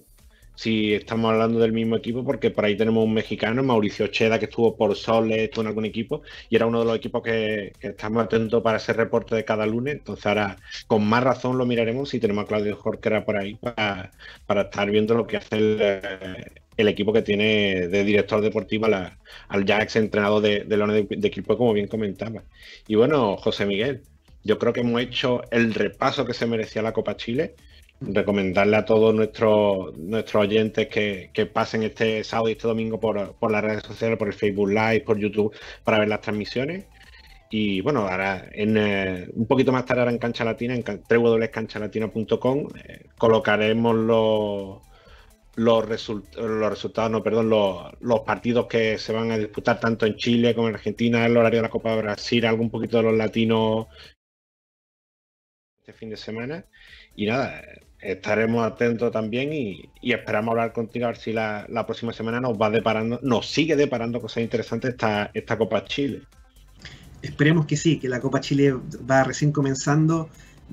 [0.58, 4.46] si estamos hablando del mismo equipo, porque por ahí tenemos un mexicano, Mauricio Cheda, que
[4.46, 8.24] estuvo por Soles, estuvo en algún equipo, y era uno de los equipos que, estamos
[8.24, 9.94] atentos para ese reporte de cada lunes.
[9.94, 10.56] Entonces ahora
[10.88, 14.10] con más razón lo miraremos si tenemos a Claudio Jorquera por ahí para,
[14.62, 15.56] estar viendo lo que hace
[16.76, 21.56] el, equipo que tiene de director deportivo al ya ex entrenador de, de, de equipo,
[21.56, 22.42] como bien comentaba.
[22.88, 24.02] Y bueno, José Miguel,
[24.42, 27.54] yo creo que hemos hecho el repaso que se merecía la Copa Chile
[28.00, 33.16] recomendarle a todos nuestros nuestros oyentes que, pasen este sábado y este domingo por,
[33.50, 36.84] las redes sociales, por el Facebook Live, por YouTube, para ver las transmisiones.
[37.50, 42.68] Y bueno, ahora en, eh, un poquito más tarde ahora en Cancha Latina, en www.canchalatina.com,
[42.84, 44.78] eh, colocaremos los,
[45.56, 50.16] los, los resultados, no, perdón, los, los, partidos que se van a disputar tanto en
[50.16, 53.04] Chile como en Argentina, el horario de la Copa de Brasil, algo un poquito de
[53.04, 53.86] los latinos
[55.80, 56.64] este fin de semana.
[57.16, 57.62] Y nada,
[58.00, 62.70] estaremos atentos también y, esperamos hablar contigo a ver si la, próxima semana nos va
[62.70, 66.22] deparando, nos sigue deparando cosas interesantes esta, esta Copa Chile.
[67.22, 68.74] Esperemos que sí, que la Copa Chile
[69.10, 70.28] va recién comenzando.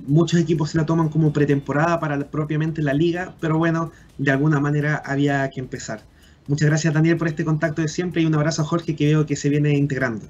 [0.07, 4.59] Muchos equipos se la toman como pretemporada para propiamente la liga, pero bueno, de alguna
[4.59, 6.01] manera había que empezar.
[6.47, 9.25] Muchas gracias Daniel por este contacto de siempre y un abrazo a Jorge que veo
[9.25, 10.27] que se viene integrando.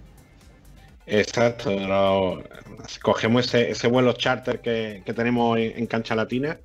[1.08, 1.72] Exacto,
[3.02, 6.58] cogemos ese, vuelo charter que, tenemos en Cancha Latina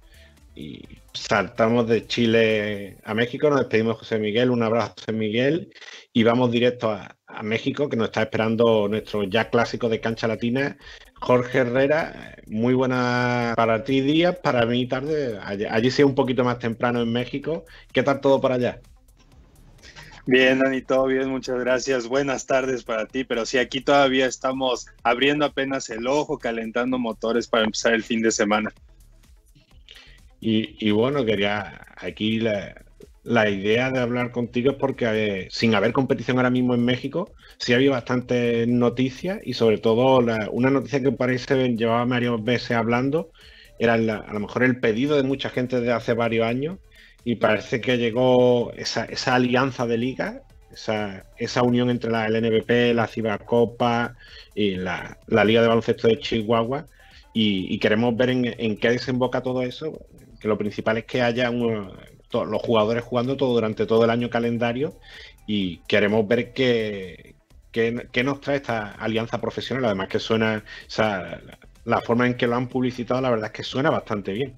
[0.55, 0.83] y
[1.13, 5.73] saltamos de Chile a México, nos despedimos José Miguel, un abrazo José Miguel
[6.13, 10.77] y vamos directo a, México que nos está esperando nuestro ya clásico de cancha latina,
[11.21, 16.43] Jorge Herrera, muy buena para ti día, para mí tarde, allí, allí sí un poquito
[16.43, 18.81] más temprano en México, ¿qué tal todo para allá?
[20.27, 22.07] Bien, Dani, todo bien, muchas gracias.
[22.07, 27.49] Buenas tardes para ti, pero sí, aquí todavía estamos abriendo apenas el ojo, calentando motores
[27.49, 28.73] para empezar el fin de semana.
[30.41, 35.07] Y, bueno, quería aquí la, idea de hablar contigo es porque
[35.45, 40.19] eh, sin haber competición ahora mismo en México, sí había bastantes noticias y sobre todo
[40.51, 43.31] una noticia que parece llevaba varios veces hablando,
[43.79, 43.99] era a
[44.33, 46.79] lo mejor el pedido de mucha gente desde hace varios años
[47.25, 53.07] y parece que llegó esa, alianza de liga, esa, esa, unión entre la LNBP, la
[53.07, 54.17] Cibercopa
[54.55, 56.87] y la, Liga de Baloncesto de Chihuahua
[57.33, 59.99] y, queremos ver en, qué desemboca todo eso
[60.41, 64.99] que lo principal es que haya los jugadores jugando todo durante todo el año calendario
[65.47, 67.35] y queremos ver qué,
[68.25, 69.85] nos trae esta alianza profesional.
[69.85, 70.65] Además que suena,
[71.85, 74.57] la forma en que lo han publicitado, la verdad es que suena bastante bien.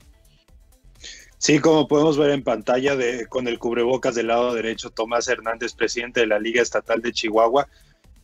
[1.38, 5.74] Sí, como podemos ver en pantalla de, con el cubrebocas del lado derecho, Tomás Hernández,
[5.74, 7.66] presidente de la Liga Estatal de Chihuahua,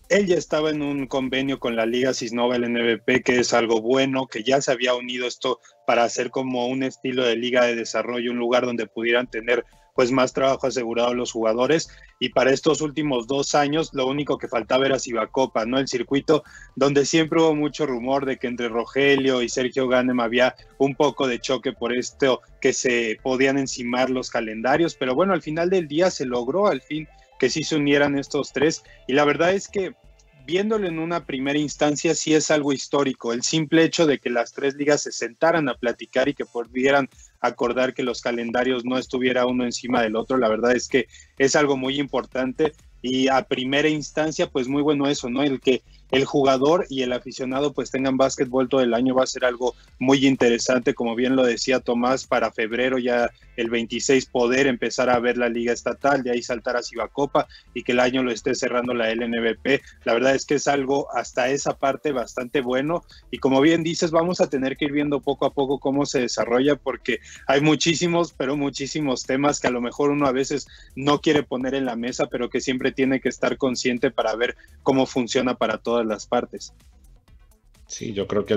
[0.09, 4.27] él ya estaba en un convenio con la Liga Cisnova, el que es algo bueno,
[4.27, 8.31] que ya se había unido esto para hacer como un estilo de liga de desarrollo,
[8.31, 9.65] un lugar donde pudieran tener
[9.99, 11.89] pues más trabajo asegurado los jugadores
[12.21, 15.77] y para estos últimos dos años lo único que faltaba era Cibacopa, ¿no?
[15.77, 16.45] El circuito
[16.77, 21.27] donde siempre hubo mucho rumor de que entre Rogelio y Sergio Ganem había un poco
[21.27, 25.89] de choque por esto que se podían encimar los calendarios, pero bueno, al final del
[25.89, 27.09] día se logró al fin
[27.39, 28.83] que sí se unieran estos tres.
[29.07, 29.95] Y la verdad es que
[30.49, 33.35] viéndolo en una primera instancia, sí es algo histórico.
[33.35, 37.11] El simple hecho de que las tres ligas se sentaran a platicar y que pudieran
[37.41, 41.55] acordar que los calendarios no estuviera uno encima del otro, la verdad es que es
[41.55, 42.73] algo muy importante
[43.03, 45.43] y a primera instancia, pues muy bueno eso, ¿no?
[45.43, 49.27] El que el jugador y el aficionado pues tengan básquetbol todo el año va a
[49.27, 54.67] ser algo muy interesante, como bien lo decía Tomás, para febrero ya el 26 poder
[54.67, 58.23] empezar a ver la liga estatal, de ahí saltar a Cibacopa y que el año
[58.23, 59.83] lo esté cerrando la LNBP.
[60.05, 64.11] La verdad es que es algo hasta esa parte bastante bueno y como bien dices,
[64.11, 68.33] vamos a tener que ir viendo poco a poco cómo se desarrolla porque hay muchísimos,
[68.33, 71.97] pero muchísimos temas que a lo mejor uno a veces no quiere poner en la
[71.97, 76.27] mesa, pero que siempre tiene que estar consciente para ver cómo funciona para todas las
[76.27, 76.73] partes.
[77.87, 78.55] Sí, yo creo que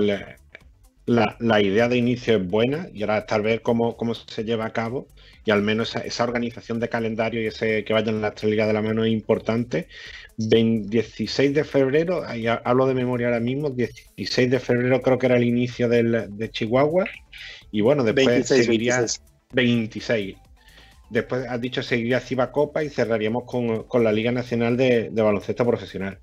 [1.06, 4.72] la, idea de inicio es buena y ahora tal vez cómo, cómo se lleva a
[4.72, 5.08] cabo
[5.44, 8.74] y al menos esa, organización de calendario y ese que vayan las tres ligas de
[8.74, 9.88] la mano es importante.
[10.36, 15.36] 16 de febrero, ahí hablo de memoria ahora mismo, 16 de febrero creo que era
[15.36, 17.06] el inicio del, de Chihuahua
[17.70, 19.04] y bueno, después seguiría
[19.52, 20.36] 26.
[21.10, 26.18] después has dicho seguiría Ciba Copa y cerraríamos con, la Liga Nacional de, Baloncesto Profesional.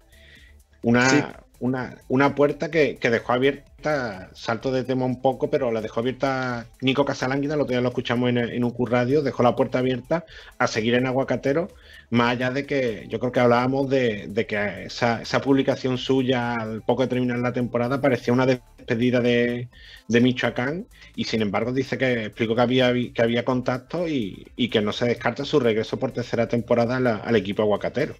[0.82, 5.99] Una, una, una, puerta que, dejó abierta, salto de tema un poco, pero la dejó
[5.99, 10.25] abierta Nico Casalánguida, lo lo escuchamos en, en un radio, dejó la puerta abierta
[10.57, 11.69] a seguir en Aguacatero
[12.09, 17.03] más allá de que yo creo que hablábamos de, que esa, publicación suya al poco
[17.03, 19.67] de terminar la temporada parecía una despedida de,
[20.07, 24.91] Michoacán y sin embargo dice que explicó que había, que había contacto y, que no
[24.91, 28.15] se descarta su regreso por tercera temporada al equipo aguacatero.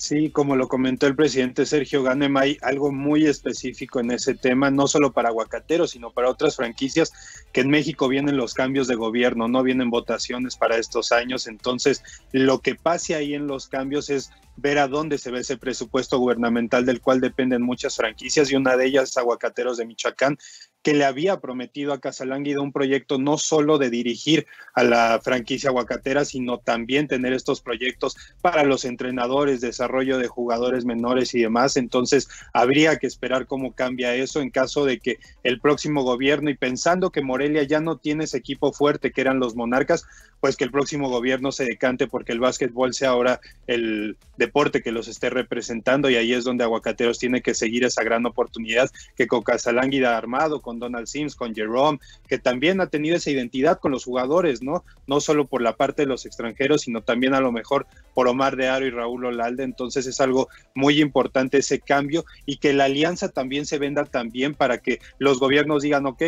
[0.00, 4.70] Sí, como lo comentó el presidente Sergio Ganem, hay algo muy específico en ese tema,
[4.70, 7.12] no solo para Aguacateros, sino para otras franquicias,
[7.52, 11.46] que en México vienen los cambios de gobierno, no vienen votaciones para estos años.
[11.46, 15.58] Entonces, lo que pase ahí en los cambios es ver a dónde se ve ese
[15.58, 20.38] presupuesto gubernamental del cual dependen muchas franquicias y una de ellas Aguacateros de Michoacán,
[20.82, 25.70] que le había prometido a Casalánguida un proyecto no solo de dirigir a la franquicia
[25.70, 31.76] aguacatera, sino también tener estos proyectos para los entrenadores, desarrollo de jugadores menores y demás.
[31.76, 36.56] Entonces, habría que esperar cómo cambia eso en caso de que el próximo gobierno, y
[36.56, 40.06] pensando que Morelia ya no tiene ese equipo fuerte que eran los monarcas,
[40.40, 44.92] pues que el próximo gobierno se decante porque el básquetbol sea ahora el deporte que
[44.92, 49.26] los esté representando y ahí es donde Aguacateros tiene que seguir esa gran oportunidad que
[49.26, 53.92] con Casalánguida armado, con Donald Sims, con Jerome, que también ha tenido esa identidad con
[53.92, 54.84] los jugadores, ¿no?
[55.06, 58.56] No solo por la parte de los extranjeros, sino también a lo mejor por Omar
[58.56, 59.64] de Aro y Raúl Olalde.
[59.64, 64.54] Entonces es algo muy importante ese cambio y que la alianza también se venda también
[64.54, 66.22] para que los gobiernos digan, ok,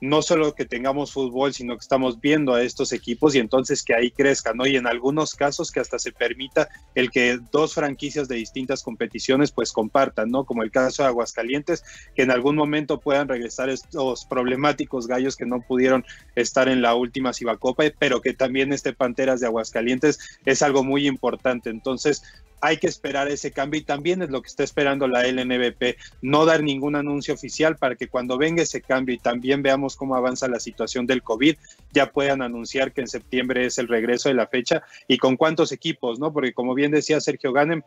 [0.00, 3.94] no solo que tengamos fútbol, sino que estamos viendo a estos equipos y entonces que
[3.94, 4.66] ahí crezcan, ¿no?
[4.66, 9.52] Y en algunos casos que hasta se permita el que dos franquicias de distintas competiciones
[9.52, 10.44] pues compartan, ¿no?
[10.44, 11.84] Como el caso de Aguascalientes,
[12.14, 16.94] que en algún momento puedan regresar estos problemáticos gallos que no pudieron estar en la
[16.94, 21.70] última Cibacopa, pero que también este Panteras de Aguascalientes es algo muy importante.
[21.70, 22.22] Entonces,
[22.64, 26.46] hay que esperar ese cambio y también es lo que está esperando la LNBP, no
[26.46, 30.48] dar ningún anuncio oficial para que cuando venga ese cambio y también veamos cómo avanza
[30.48, 31.56] la situación del COVID,
[31.92, 35.72] ya puedan anunciar que en septiembre es el regreso de la fecha y con cuántos
[35.72, 36.32] equipos, ¿no?
[36.32, 37.82] Porque como bien decía Sergio Ganem,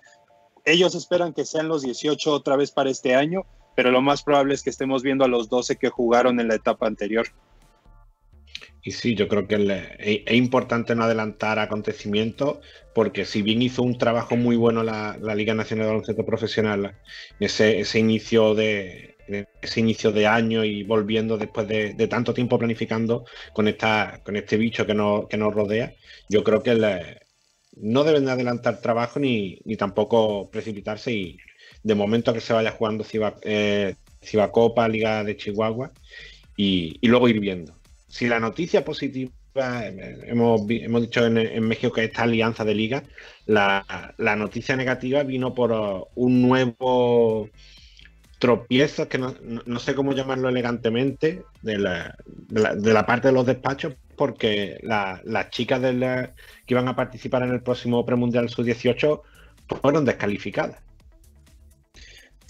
[0.63, 4.53] ellos esperan que sean los 18 otra vez para este año, pero lo más probable
[4.53, 7.25] es que estemos viendo a los 12 que jugaron en la etapa anterior.
[8.87, 9.55] Y sí, yo creo que
[9.99, 12.59] es, importante no adelantar acontecimientos,
[12.95, 16.95] porque si bien hizo un trabajo muy bueno la, Liga Nacional de Baloncesto Profesional,
[17.41, 19.17] ese, ese inicio de
[19.61, 24.55] ese inicio de año y volviendo después de, tanto tiempo planificando con esta con este
[24.55, 25.93] bicho que nos, que nos rodea,
[26.29, 26.73] yo creo que
[27.75, 31.37] no deben de adelantar trabajo ni, tampoco precipitarse y
[31.83, 33.95] de momento que se vaya jugando Ciba, eh,
[34.53, 35.91] Copa, Liga de Chihuahua
[36.55, 37.77] y luego ir viendo
[38.07, 43.03] si la noticia positiva, eh, hemos, hemos dicho en, México que esta alianza de liga,
[43.45, 43.83] la,
[44.37, 47.49] noticia negativa vino por uh, un nuevo
[48.39, 55.49] tropiezo, que no, sé cómo llamarlo elegantemente, de la, parte de los despachos, porque las
[55.49, 56.33] chicas que
[56.73, 59.21] iban a participar en el próximo premundial sub-18
[59.81, 60.86] fueron descalificadas.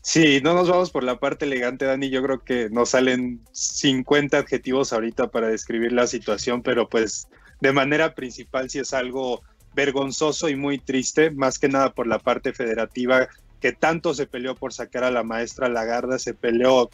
[0.10, 2.10] Sí, no nos vamos por la parte elegante, Dani.
[2.10, 7.28] Yo creo que nos salen 50 adjetivos ahorita para describir la situación, pero pues
[7.60, 9.41] de manera principal sí es algo
[9.76, 13.28] vergonzoso y muy triste, más que nada por la parte federativa
[13.60, 16.89] que tanto se peleó por sacar a la maestra Lagarda, se peleó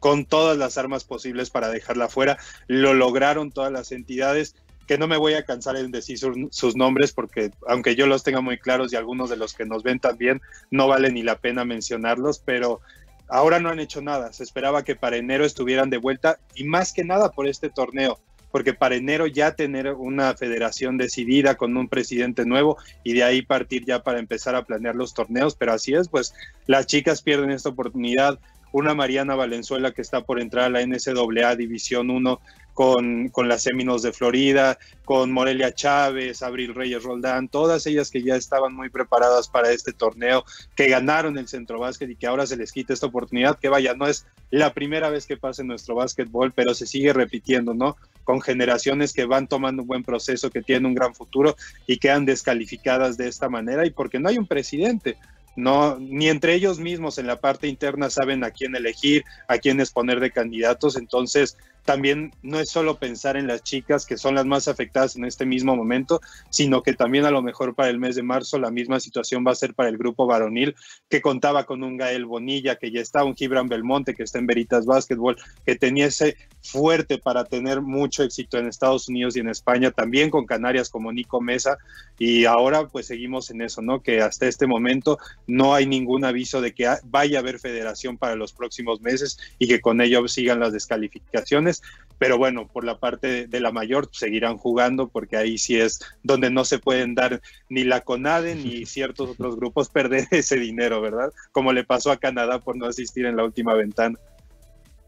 [0.00, 4.56] con todas las armas posibles para dejarla fuera, lo lograron todas las entidades
[4.86, 8.40] que no me voy a cansar en decir sus nombres porque aunque yo los tenga
[8.40, 11.64] muy claros y algunos de los que nos ven también, no vale ni la pena
[11.64, 12.80] mencionarlos, pero
[13.28, 14.32] ahora no han hecho nada.
[14.32, 18.18] Se esperaba que para enero estuvieran de vuelta y más que nada por este torneo,
[18.50, 23.42] porque para enero ya tener una federación decidida con un presidente nuevo y de ahí
[23.42, 26.34] partir ya para empezar a planear los torneos, pero así es, pues
[26.66, 28.38] las chicas pierden esta oportunidad.
[28.72, 32.40] Una Mariana Valenzuela que está por entrar a la NCAA División 1
[32.74, 38.22] con, con las Seminos de Florida, con Morelia Chávez, Abril Reyes Roldán, todas ellas que
[38.22, 40.44] ya estaban muy preparadas para este torneo,
[40.74, 43.94] que ganaron el centro básquet y que ahora se les quita esta oportunidad, que vaya,
[43.94, 47.96] no es la primera vez que pasa en nuestro básquetbol, pero se sigue repitiendo, ¿no?
[48.24, 51.56] Con generaciones que van tomando un buen proceso, que tienen un gran futuro
[51.86, 55.16] y quedan descalificadas de esta manera y porque no hay un presidente
[55.56, 59.80] no, ni entre ellos mismos en la parte interna saben a quién elegir, a quién
[59.92, 64.46] poner de candidatos, entonces también no es solo pensar en las chicas que son las
[64.46, 66.20] más afectadas en este mismo momento,
[66.50, 69.52] sino que también a lo mejor para el mes de marzo la misma situación va
[69.52, 70.74] a ser para el grupo varonil
[71.08, 74.46] que contaba con un Gael Bonilla, que ya está, un Gibran Belmonte que está en
[74.46, 79.48] Veritas Basketball, que tenía ese fuerte para tener mucho éxito en Estados Unidos y en
[79.48, 81.76] España, también con Canarias como Nico Mesa,
[82.18, 84.02] y ahora pues seguimos en eso, ¿no?
[84.02, 88.36] Que hasta este momento no hay ningún aviso de que vaya a haber federación para
[88.36, 91.73] los próximos meses y que con ello sigan las descalificaciones,
[92.18, 96.50] pero bueno, por la parte de la mayor seguirán jugando porque ahí sí es donde
[96.50, 101.32] no se pueden dar ni la CONADE ni ciertos otros grupos perder ese dinero, ¿verdad?
[101.52, 104.18] Como le pasó a Canadá por no asistir en la última ventana.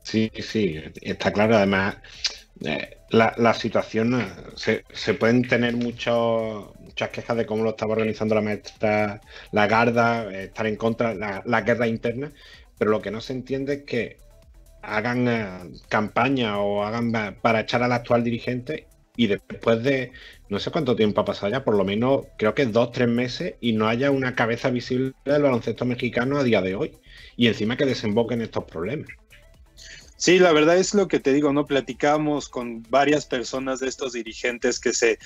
[0.03, 1.57] Sí, sí, está claro.
[1.57, 1.97] Además,
[2.65, 7.93] eh, la, situación, eh, se, se pueden tener muchos, muchas quejas de cómo lo estaba
[7.93, 9.21] organizando la maestra
[9.53, 12.33] la Garda, eh, estar en contra de la, guerra interna,
[12.79, 14.19] pero lo que no se entiende es que
[14.87, 17.13] hagan campaña o hagan
[17.43, 20.13] para echar al actual dirigente y después de
[20.49, 23.55] no sé cuánto tiempo ha pasado ya, por lo menos creo que dos, tres meses
[23.61, 26.93] y no haya una cabeza visible del baloncesto mexicano a día de hoy.
[27.37, 29.09] Y encima que desemboquen estos problemas.
[30.17, 31.67] Sí, la verdad es lo que te digo, ¿no?
[31.67, 35.19] Platicamos con varias personas de estos dirigentes que se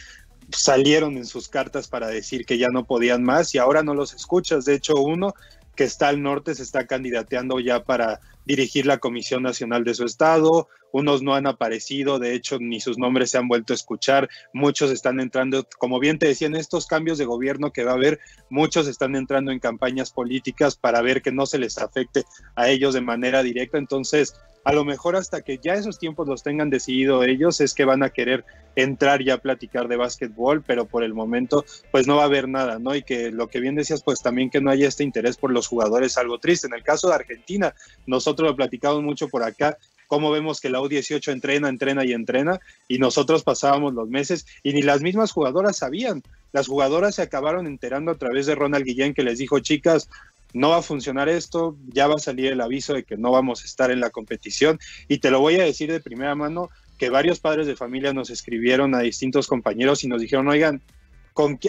[0.50, 4.14] salieron en sus cartas para decir que ya no podían más y ahora no los
[4.14, 4.64] escuchas.
[4.64, 5.34] De hecho, uno
[5.76, 10.04] que está al norte se está candidateando ya para dirigir la Comisión Nacional de su
[10.04, 14.28] estado, unos no han aparecido, de hecho ni sus nombres se han vuelto a escuchar,
[14.52, 17.94] muchos están entrando, como bien te decía, en estos cambios de gobierno que va a
[17.94, 18.18] haber,
[18.48, 22.24] muchos están entrando en campañas políticas para ver que no se les afecte
[22.56, 24.34] a ellos de manera directa, entonces
[24.64, 28.02] a lo mejor hasta que ya esos tiempos los tengan decidido ellos es que van
[28.02, 28.44] a querer
[28.76, 32.48] entrar ya a platicar de básquetbol, pero por el momento pues no va a haber
[32.48, 32.94] nada, ¿no?
[32.94, 35.66] Y que lo que bien decías, pues también que no haya este interés por los
[35.66, 36.66] jugadores, algo triste.
[36.66, 37.74] En el caso de Argentina,
[38.06, 39.76] nosotros lo platicamos mucho por acá,
[40.06, 42.58] cómo vemos que la U18 entrena, entrena y entrena,
[42.88, 46.22] y nosotros pasábamos los meses y ni las mismas jugadoras sabían.
[46.52, 50.08] Las jugadoras se acabaron enterando a través de Ronald Guillén que les dijo, chicas,
[50.52, 53.62] no va a funcionar esto, ya va a salir el aviso de que no vamos
[53.62, 57.08] a estar en la competición y te lo voy a decir de primera mano que
[57.08, 60.82] varios padres de familia nos escribieron a distintos compañeros y nos dijeron, oigan,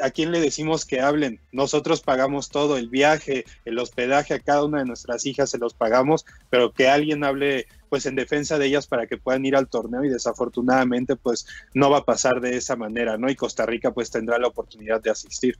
[0.01, 1.39] ¿a quién le decimos que hablen?
[1.51, 5.73] Nosotros pagamos todo, el viaje, el hospedaje a cada una de nuestras hijas se los
[5.73, 9.67] pagamos, pero que alguien hable pues en defensa de ellas para que puedan ir al
[9.67, 13.29] torneo y desafortunadamente pues no va a pasar de esa manera, ¿no?
[13.29, 15.57] Y Costa Rica pues tendrá la oportunidad de asistir.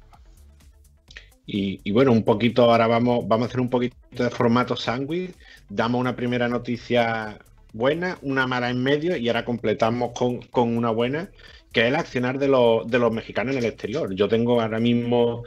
[1.54, 5.36] Y, bueno, un poquito, ahora vamos, vamos a hacer un poquito de formato sándwich.
[5.68, 7.40] Damos una primera noticia
[7.74, 11.30] buena, una mala en medio y ahora completamos con, una buena,
[11.72, 14.14] que es el accionar de, los mexicanos en el exterior.
[14.14, 15.44] Yo tengo ahora mismo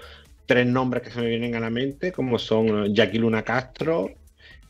[0.46, 4.10] tres nombres que se me vienen a la mente, como son Jackie Luna Castro,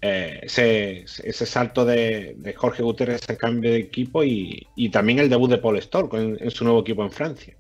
[0.01, 5.59] eh, ese, salto de, Jorge Guterres, ese cambio de equipo y, también el debut de
[5.59, 7.57] Paul Stoll en su nuevo equipo en Francia.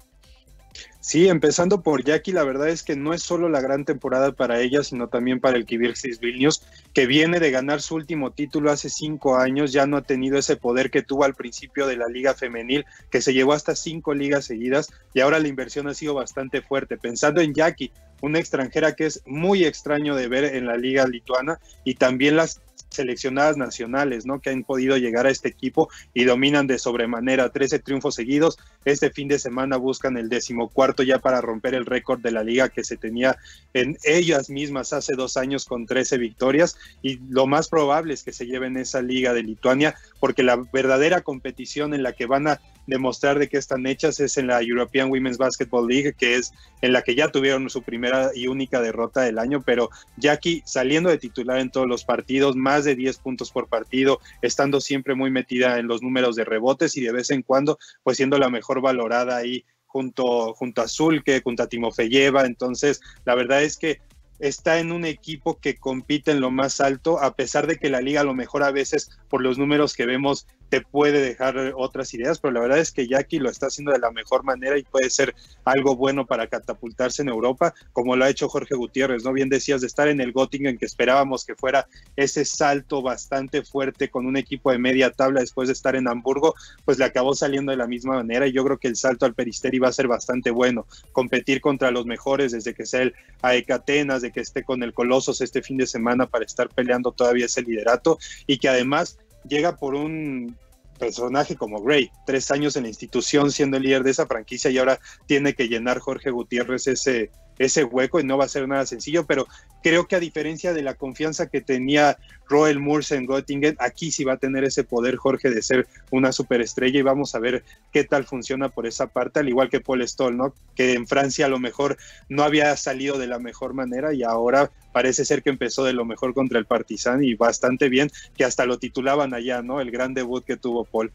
[1.07, 4.63] Sí, empezando por Jackie, la verdad es que no es solo la gran temporada para
[4.63, 6.63] ella, sino también para el Kibirsis Vilnius,
[6.95, 10.57] que viene de ganar su último título hace cinco años, ya no ha tenido ese
[10.57, 14.47] poder que tuvo al principio de la liga femenil, que se llevó hasta cinco ligas
[14.47, 16.97] seguidas, y ahora la inversión ha sido bastante fuerte.
[16.97, 17.93] Pensando en Jackie,
[18.23, 22.63] una extranjera que es muy extraño de ver en la liga lituana, y también las
[22.95, 24.41] seleccionadas nacionales, ¿no?
[24.41, 28.59] Que han podido llegar a este equipo y dominan de sobremanera 13 triunfos seguidos.
[28.85, 32.69] Este fin de semana buscan el decimocuarto ya para romper el récord de la liga
[32.69, 33.37] que se tenía
[33.73, 38.33] en ellas mismas hace dos años con 13 victorias y lo más probable es que
[38.33, 42.61] se lleven esa liga de Lituania porque la verdadera competición en la que van a
[42.87, 46.93] demostrar de qué están hechas es en la European Women's Basketball League, que es en
[46.93, 51.19] la que ya tuvieron su primera y única derrota del año, pero Jackie saliendo de
[51.19, 55.79] titular en todos los partidos, más de 10 puntos por partido, estando siempre muy metida
[55.79, 59.37] en los números de rebotes y de vez en cuando pues siendo la mejor valorada
[59.37, 64.01] ahí junto, junto a Zulke, junto a Timofeyeva, entonces la verdad es que
[64.41, 68.01] está en un equipo que compite en lo más alto, a pesar de que la
[68.01, 72.13] liga a lo mejor a veces por los números que vemos te puede dejar otras
[72.15, 74.83] ideas, pero la verdad es que Jackie lo está haciendo de la mejor manera y
[74.83, 75.33] puede ser
[75.65, 79.33] algo bueno para catapultarse en Europa, como lo ha hecho Jorge Gutiérrez, ¿no?
[79.33, 84.11] Bien decías de estar en el Göttingen, que esperábamos que fuera ese salto bastante fuerte
[84.11, 87.71] con un equipo de media tabla después de estar en Hamburgo, pues le acabó saliendo
[87.71, 90.09] de la misma manera y yo creo que el salto al Peristeri va a ser
[90.09, 94.65] bastante bueno, competir contra los mejores desde que sea el AEK Atenas, de que esté
[94.65, 98.19] con el Colosos este fin de semana para estar peleando todavía ese liderato
[98.49, 100.57] y que además llega por un
[100.99, 104.79] personaje como Gray, tres años en la institución siendo el líder de esa franquicia y
[104.79, 108.87] ahora tiene que llenar Jorge Gutiérrez ese, ese hueco y no va a ser nada
[108.87, 109.47] sencillo, pero
[109.83, 114.25] creo que a diferencia de la confianza que tenía Roel Murs en Göttingen, aquí sí
[114.25, 118.05] va a tener ese poder Jorge de ser una superestrella y vamos a ver qué
[118.05, 120.55] tal funciona por esa parte, al igual que Paul Stoll, ¿no?
[120.75, 121.97] Que en Francia a lo mejor
[122.29, 126.05] no había salido de la mejor manera y ahora parece ser que empezó de lo
[126.05, 129.81] mejor contra el Partizan y bastante bien, que hasta lo titulaban allá, ¿no?
[129.81, 131.13] El gran debut que tuvo Paul.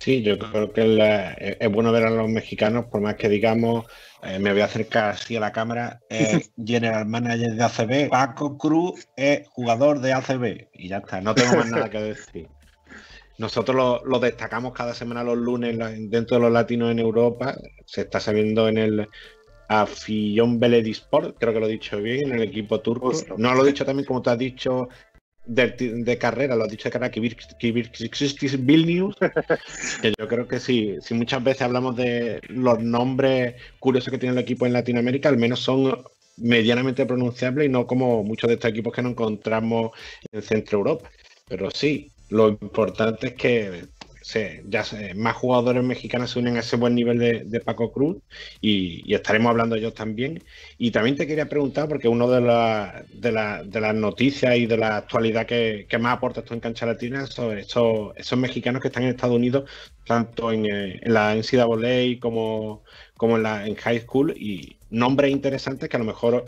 [0.00, 3.84] Sí, yo creo que es bueno ver a los mexicanos, por más que digamos,
[4.22, 6.00] eh, me voy a acercar así a la cámara,
[6.56, 11.54] General Manager de ACB, Paco Cruz es jugador de ACB y ya está, no tengo
[11.56, 12.48] más nada que decir.
[13.36, 15.76] Nosotros lo, destacamos cada semana los lunes
[16.10, 19.08] dentro de los latinos en Europa, se está sabiendo en el
[19.68, 23.12] Afillón Beledisport, creo que lo he dicho bien, en el equipo turco.
[23.36, 24.88] No lo he dicho también como te has dicho
[25.46, 27.12] de, carrera, lo has dicho de carrera,
[28.58, 29.16] Vilnius,
[30.02, 34.34] que yo creo que sí, si muchas veces hablamos de los nombres curiosos que tiene
[34.34, 36.02] el equipo en Latinoamérica, al menos son
[36.36, 39.92] medianamente pronunciables y no como muchos de estos equipos que nos encontramos
[40.32, 41.10] en Centro Europa.
[41.48, 43.84] Pero sí, lo importante es que
[44.22, 44.84] ya
[45.16, 48.18] más jugadores mexicanos se unen a ese buen nivel de, Paco Cruz
[48.60, 50.42] y, estaremos hablando de ellos también.
[50.78, 52.40] Y también te quería preguntar, porque uno de,
[53.12, 53.32] de,
[53.80, 58.16] las noticias y de la actualidad que, más aporta esto en Cancha Latina sobre esos,
[58.16, 59.68] esos mexicanos que están en Estados Unidos,
[60.06, 62.82] tanto en, eh, en la NCAA como,
[63.16, 66.46] como en, la, en High School, y nombres interesantes que a lo mejor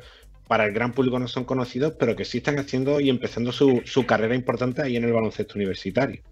[0.48, 4.06] para el gran público no son conocidos, pero que sí están haciendo y empezando su
[4.06, 6.22] carrera importante ahí en el baloncesto universitario.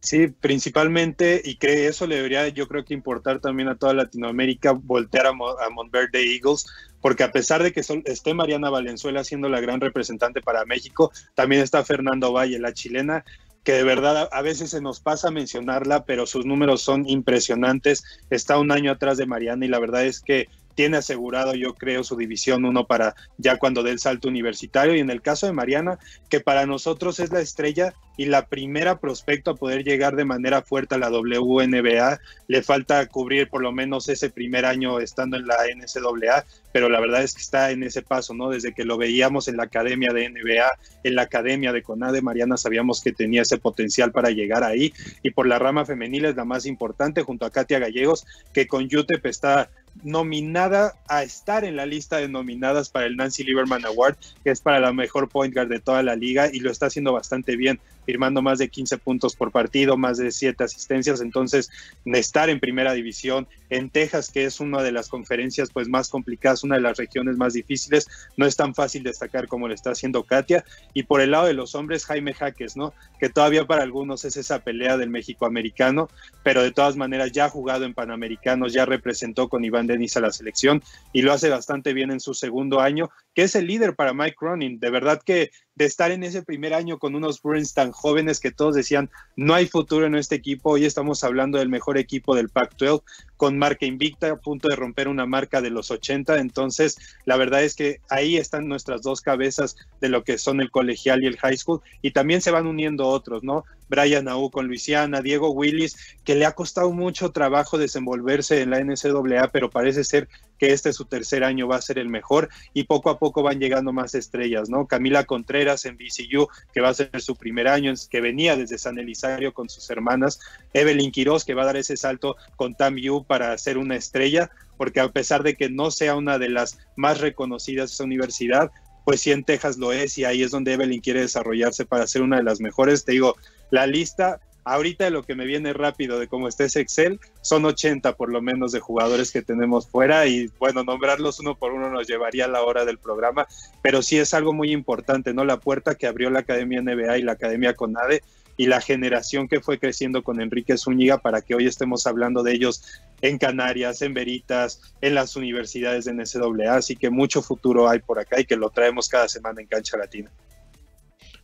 [0.00, 4.72] Sí, principalmente, y que eso le debería yo creo que importar también a toda Latinoamérica,
[4.72, 6.66] voltear a, a Montverde Eagles,
[7.00, 11.62] porque a pesar de que esté Mariana Valenzuela siendo la gran representante para México, también
[11.62, 13.24] está Fernando Valle, la chilena,
[13.64, 18.02] que de verdad a veces se nos pasa mencionarla, pero sus números son impresionantes.
[18.30, 20.48] Está un año atrás de Mariana y la verdad es que
[20.78, 24.94] tiene asegurado, yo creo, su división uno para ya cuando dé el salto universitario.
[24.94, 25.98] Y en el caso de Mariana,
[26.28, 30.62] que para nosotros es la estrella y la primera prospecto a poder llegar de manera
[30.62, 35.48] fuerte a la WNBA, le falta cubrir por lo menos ese primer año estando en
[35.48, 38.50] la NCAA, pero la verdad es que está en ese paso, ¿no?
[38.50, 40.70] Desde que lo veíamos en la academia de NBA,
[41.02, 44.92] en la academia de CONADE, Mariana sabíamos que tenía ese potencial para llegar ahí.
[45.24, 48.84] Y por la rama femenil es la más importante, junto a Katia Gallegos, que con
[48.84, 49.70] UTEP está
[50.04, 54.60] nominada a estar en la lista de nominadas para el Nancy Lieberman Award, que es
[54.60, 57.80] para la mejor point guard de toda la liga y lo está haciendo bastante bien,
[58.06, 61.70] firmando más de 15 puntos por partido, más de 7 asistencias, entonces
[62.06, 66.64] estar en primera división en Texas, que es una de las conferencias pues más complicadas,
[66.64, 70.22] una de las regiones más difíciles, no es tan fácil destacar como lo está haciendo
[70.22, 72.94] Katia y por el lado de los hombres Jaime Jaques, ¿no?
[73.18, 76.08] Que todavía para algunos es esa pelea del México americano,
[76.42, 80.20] pero de todas maneras ya ha jugado en Panamericanos, ya representó con Iván Denis a
[80.20, 80.82] la selección
[81.12, 84.36] y lo hace bastante bien en su segundo año, que es el líder para Mike
[84.38, 84.78] Cronin.
[84.78, 88.50] De verdad que de estar en ese primer año con unos Bruins tan jóvenes que
[88.50, 92.48] todos decían no hay futuro en este equipo, hoy estamos hablando del mejor equipo del
[92.48, 93.00] Pac-12
[93.38, 96.38] con marca invicta, a punto de romper una marca de los 80.
[96.38, 100.72] Entonces, la verdad es que ahí están nuestras dos cabezas de lo que son el
[100.72, 101.80] colegial y el high school.
[102.02, 103.64] Y también se van uniendo otros, ¿no?
[103.88, 108.80] Brian Aú con Luisiana, Diego Willis, que le ha costado mucho trabajo desenvolverse en la
[108.80, 112.84] NCAA, pero parece ser que este su tercer año va a ser el mejor y
[112.84, 114.86] poco a poco van llegando más estrellas, ¿no?
[114.86, 118.98] Camila Contreras en BCU, que va a ser su primer año, que venía desde San
[118.98, 120.40] Elisario con sus hermanas,
[120.72, 124.50] Evelyn Quiroz, que va a dar ese salto con Tam Yu para ser una estrella,
[124.76, 128.70] porque a pesar de que no sea una de las más reconocidas de esa universidad,
[129.04, 132.22] pues sí en Texas lo es y ahí es donde Evelyn quiere desarrollarse para ser
[132.22, 133.04] una de las mejores.
[133.04, 133.36] Te digo,
[133.70, 138.14] la lista ahorita lo que me viene rápido de cómo está ese Excel son 80
[138.16, 142.06] por lo menos de jugadores que tenemos fuera y bueno, nombrarlos uno por uno nos
[142.06, 143.46] llevaría a la hora del programa,
[143.82, 145.44] pero sí es algo muy importante, ¿no?
[145.44, 148.22] La puerta que abrió la Academia NBA y la Academia CONADE
[148.58, 152.52] y la generación que fue creciendo con Enrique Zúñiga para que hoy estemos hablando de
[152.52, 152.82] ellos
[153.22, 158.18] en Canarias, en Veritas, en las universidades de NCAA, así que mucho futuro hay por
[158.18, 160.30] acá y que lo traemos cada semana en Cancha Latina.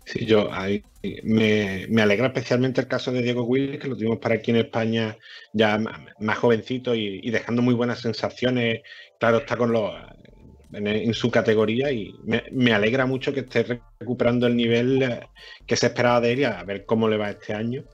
[0.04, 0.50] Sí, yo
[1.22, 5.16] me, alegra especialmente el caso de Diego Willis, que lo tuvimos para aquí en España
[5.52, 5.78] ya
[6.18, 8.82] más jovencito y, dejando muy buenas sensaciones.
[9.18, 9.92] Claro, está con los
[10.72, 15.20] en, su categoría y me, alegra mucho que esté recuperando el nivel eh,
[15.66, 17.84] que se esperaba de él y a ver cómo le va este año.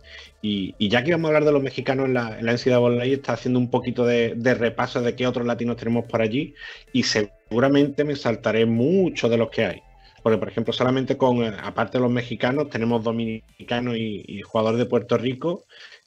[0.42, 3.34] Y, ya que vamos a hablar de los mexicanos en la, en la NCAA, está
[3.34, 6.54] haciendo un poquito de, repaso de qué otros latinos tenemos por allí
[6.92, 9.82] y seguramente me saltaré mucho de los que hay.
[10.22, 14.86] Porque, por ejemplo, solamente con, eh, aparte de los mexicanos, tenemos dominicanos y, jugadores de
[14.86, 15.64] Puerto Rico,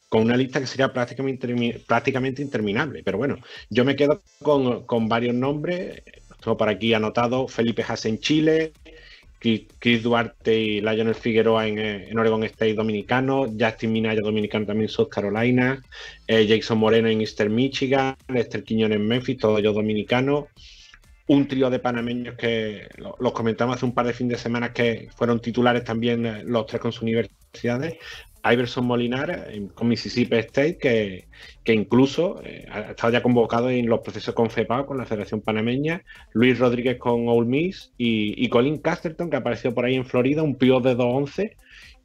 [0.09, 3.03] con una lista que sería prácticamente, prácticamente interminable.
[3.03, 3.37] Pero bueno,
[3.69, 6.03] yo me quedo con, varios nombres.
[6.41, 8.73] Tengo por aquí anotado Felipe Haas en Chile,
[9.79, 14.89] Chris Duarte y Lionel Figueroa en, eh, en, Oregon State dominicano, Justin Minaya dominicano también
[14.89, 15.83] en South Carolina,
[16.27, 20.45] eh, Jason Moreno en Eastern Michigan, Lester Quiñones en Memphis, todos ellos dominicanos.
[21.27, 25.07] Un trío de panameños que los comentamos hace un par de fines de semana que
[25.15, 27.97] fueron titulares también eh, los tres con sus universidades.
[28.43, 34.35] Iverson Molinar con Mississippi State, que, incluso eh, ha estado ya convocado en los procesos
[34.35, 36.03] con FEPA, con la Federación Panameña,
[36.33, 40.55] Luis Rodríguez con Ole Miss y, Colin Casterton, que apareció por ahí en Florida, un
[40.55, 41.55] pío de 2-11,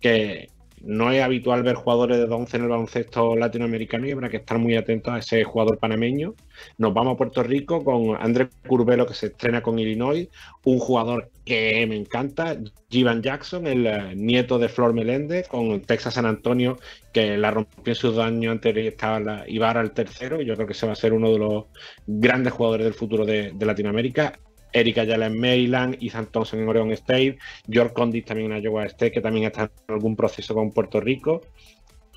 [0.00, 0.48] que,
[0.83, 4.59] no es habitual ver jugadores de 11 en el baloncesto latinoamericano y habrá que estar
[4.59, 6.35] muy atentos a ese jugador panameño.
[6.76, 10.29] Nos vamos a Puerto Rico con Andrés Curvelo que se estrena con Illinois,
[10.64, 12.57] un jugador que me encanta,
[12.91, 16.79] Jivan Jackson, el eh, nieto de Flor Meléndez, con Texas San Antonio,
[17.12, 20.55] que la rompió en sus años anteriores y estaba la, Ibarra al tercero, y yo
[20.55, 21.64] creo que se va a ser uno de los
[22.07, 24.39] grandes jugadores del futuro de Latinoamérica.
[24.72, 27.38] Erika Ayala en Maryland, Ethan Thompson en Oregon State,
[27.68, 31.42] George Condit también en Iowa State, que también está en algún proceso con Puerto Rico.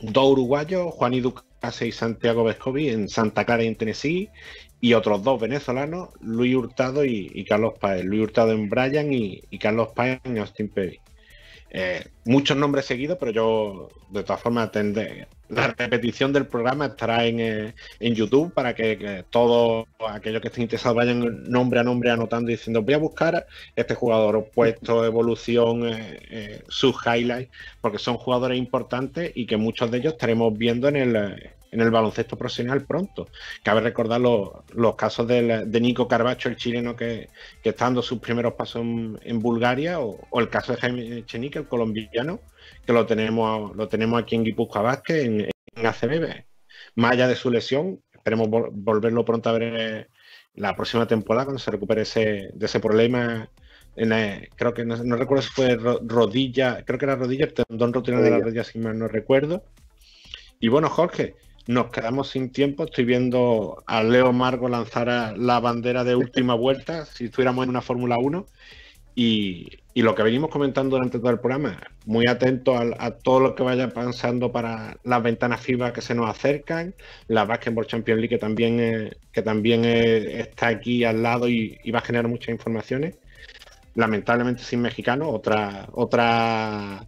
[0.01, 4.29] Dos uruguayos, Juan Ducase y Santiago Vescovi en Santa Clara y en Tennessee.
[4.79, 8.03] Y otros dos venezolanos, Luis Hurtado y, Carlos Páez.
[8.03, 10.99] Luis Hurtado en Bryan y, Carlos Páez en Austin Perry.
[11.74, 17.26] Eh, muchos nombres seguidos, pero yo de todas formas tendré, la repetición del programa estará
[17.26, 22.49] en, eh, YouTube para que, todos aquellos que estén interesados vayan nombre a nombre anotando
[22.49, 27.49] diciendo voy a buscar este jugador, puesto, evolución, eh, sus highlights,
[27.80, 31.89] porque son jugadores importantes y que muchos de ellos estaremos viendo en el, en el
[31.89, 33.30] baloncesto profesional pronto.
[33.63, 37.30] Cabe recordar los, casos de Nico Carbacho, el chileno que,
[37.63, 42.41] está dando sus primeros pasos en, Bulgaria, o, el caso de Jaime Chenique, el colombiano,
[42.86, 46.43] que lo tenemos, lo tenemos aquí en Guipúzcoa Vázquez, en, en ACB.
[46.95, 50.09] Más allá de su lesión, esperemos volverlo pronto a ver
[50.55, 53.49] la próxima temporada cuando se recupere ese, de ese problema.
[53.95, 58.32] creo que no, recuerdo si fue rodilla, creo que era rodilla, el tendón rotuliano de
[58.32, 59.63] la rodilla, si mal no recuerdo.
[60.59, 61.36] Y bueno, Jorge,
[61.68, 62.86] nos quedamos sin tiempo.
[62.86, 67.82] Estoy viendo a Leo Margo lanzar la bandera de última vuelta, si estuviéramos en una
[67.82, 68.45] Fórmula 1.
[69.16, 73.64] Y, lo que venimos comentando durante todo el programa, muy atento a, todo lo que
[73.64, 76.95] vaya pasando para las ventanas FIBA que se nos acercan,
[77.28, 81.99] la Basketball Champions League que también, que también está aquí al lado y, y, va
[81.99, 83.18] a generar muchas informaciones.
[83.95, 87.05] Lamentablemente sin mexicano, otra, otra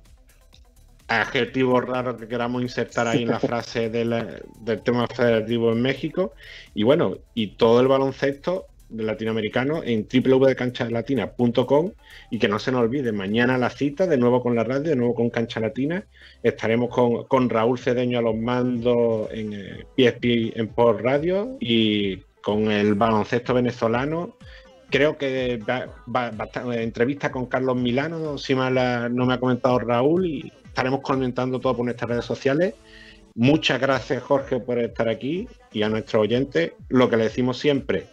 [1.07, 6.33] adjetivo raro que queramos insertar ahí en la frase del, tema federativo en México.
[6.73, 11.91] Y bueno, y todo el baloncesto latinoamericano en www.canchalatina.com
[12.29, 14.95] y que no se nos olvide, mañana la cita, de nuevo con la radio, de
[14.95, 16.05] nuevo con Cancha Latina.
[16.43, 16.89] Estaremos
[17.27, 19.51] con, Raúl Cedeño a los mandos en
[19.97, 24.37] PSP eh, en Por Radio y con el baloncesto venezolano.
[24.89, 26.31] Creo que va, va,
[26.75, 28.75] entrevista con Carlos Milano, si mal
[29.15, 32.73] no me ha comentado Raúl, y estaremos comentando todo por nuestras redes sociales.
[33.35, 36.71] Muchas gracias, Jorge, por estar aquí y a nuestros oyentes.
[36.89, 38.07] Lo que le decimos siempre,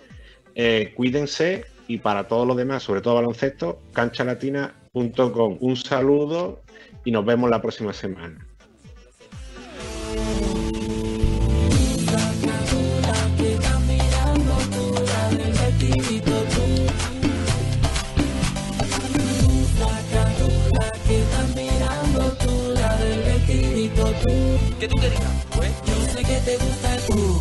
[0.55, 5.57] eh, cuídense y para todo lo demás, sobre todo baloncesto, canchalatina.com.
[5.61, 6.61] Un saludo
[7.03, 8.47] y nos vemos la próxima semana.
[24.81, 25.21] ¿Qué tú querías?
[25.55, 25.75] Pues ¿Eh?
[25.85, 27.40] yo sé que te gusta el...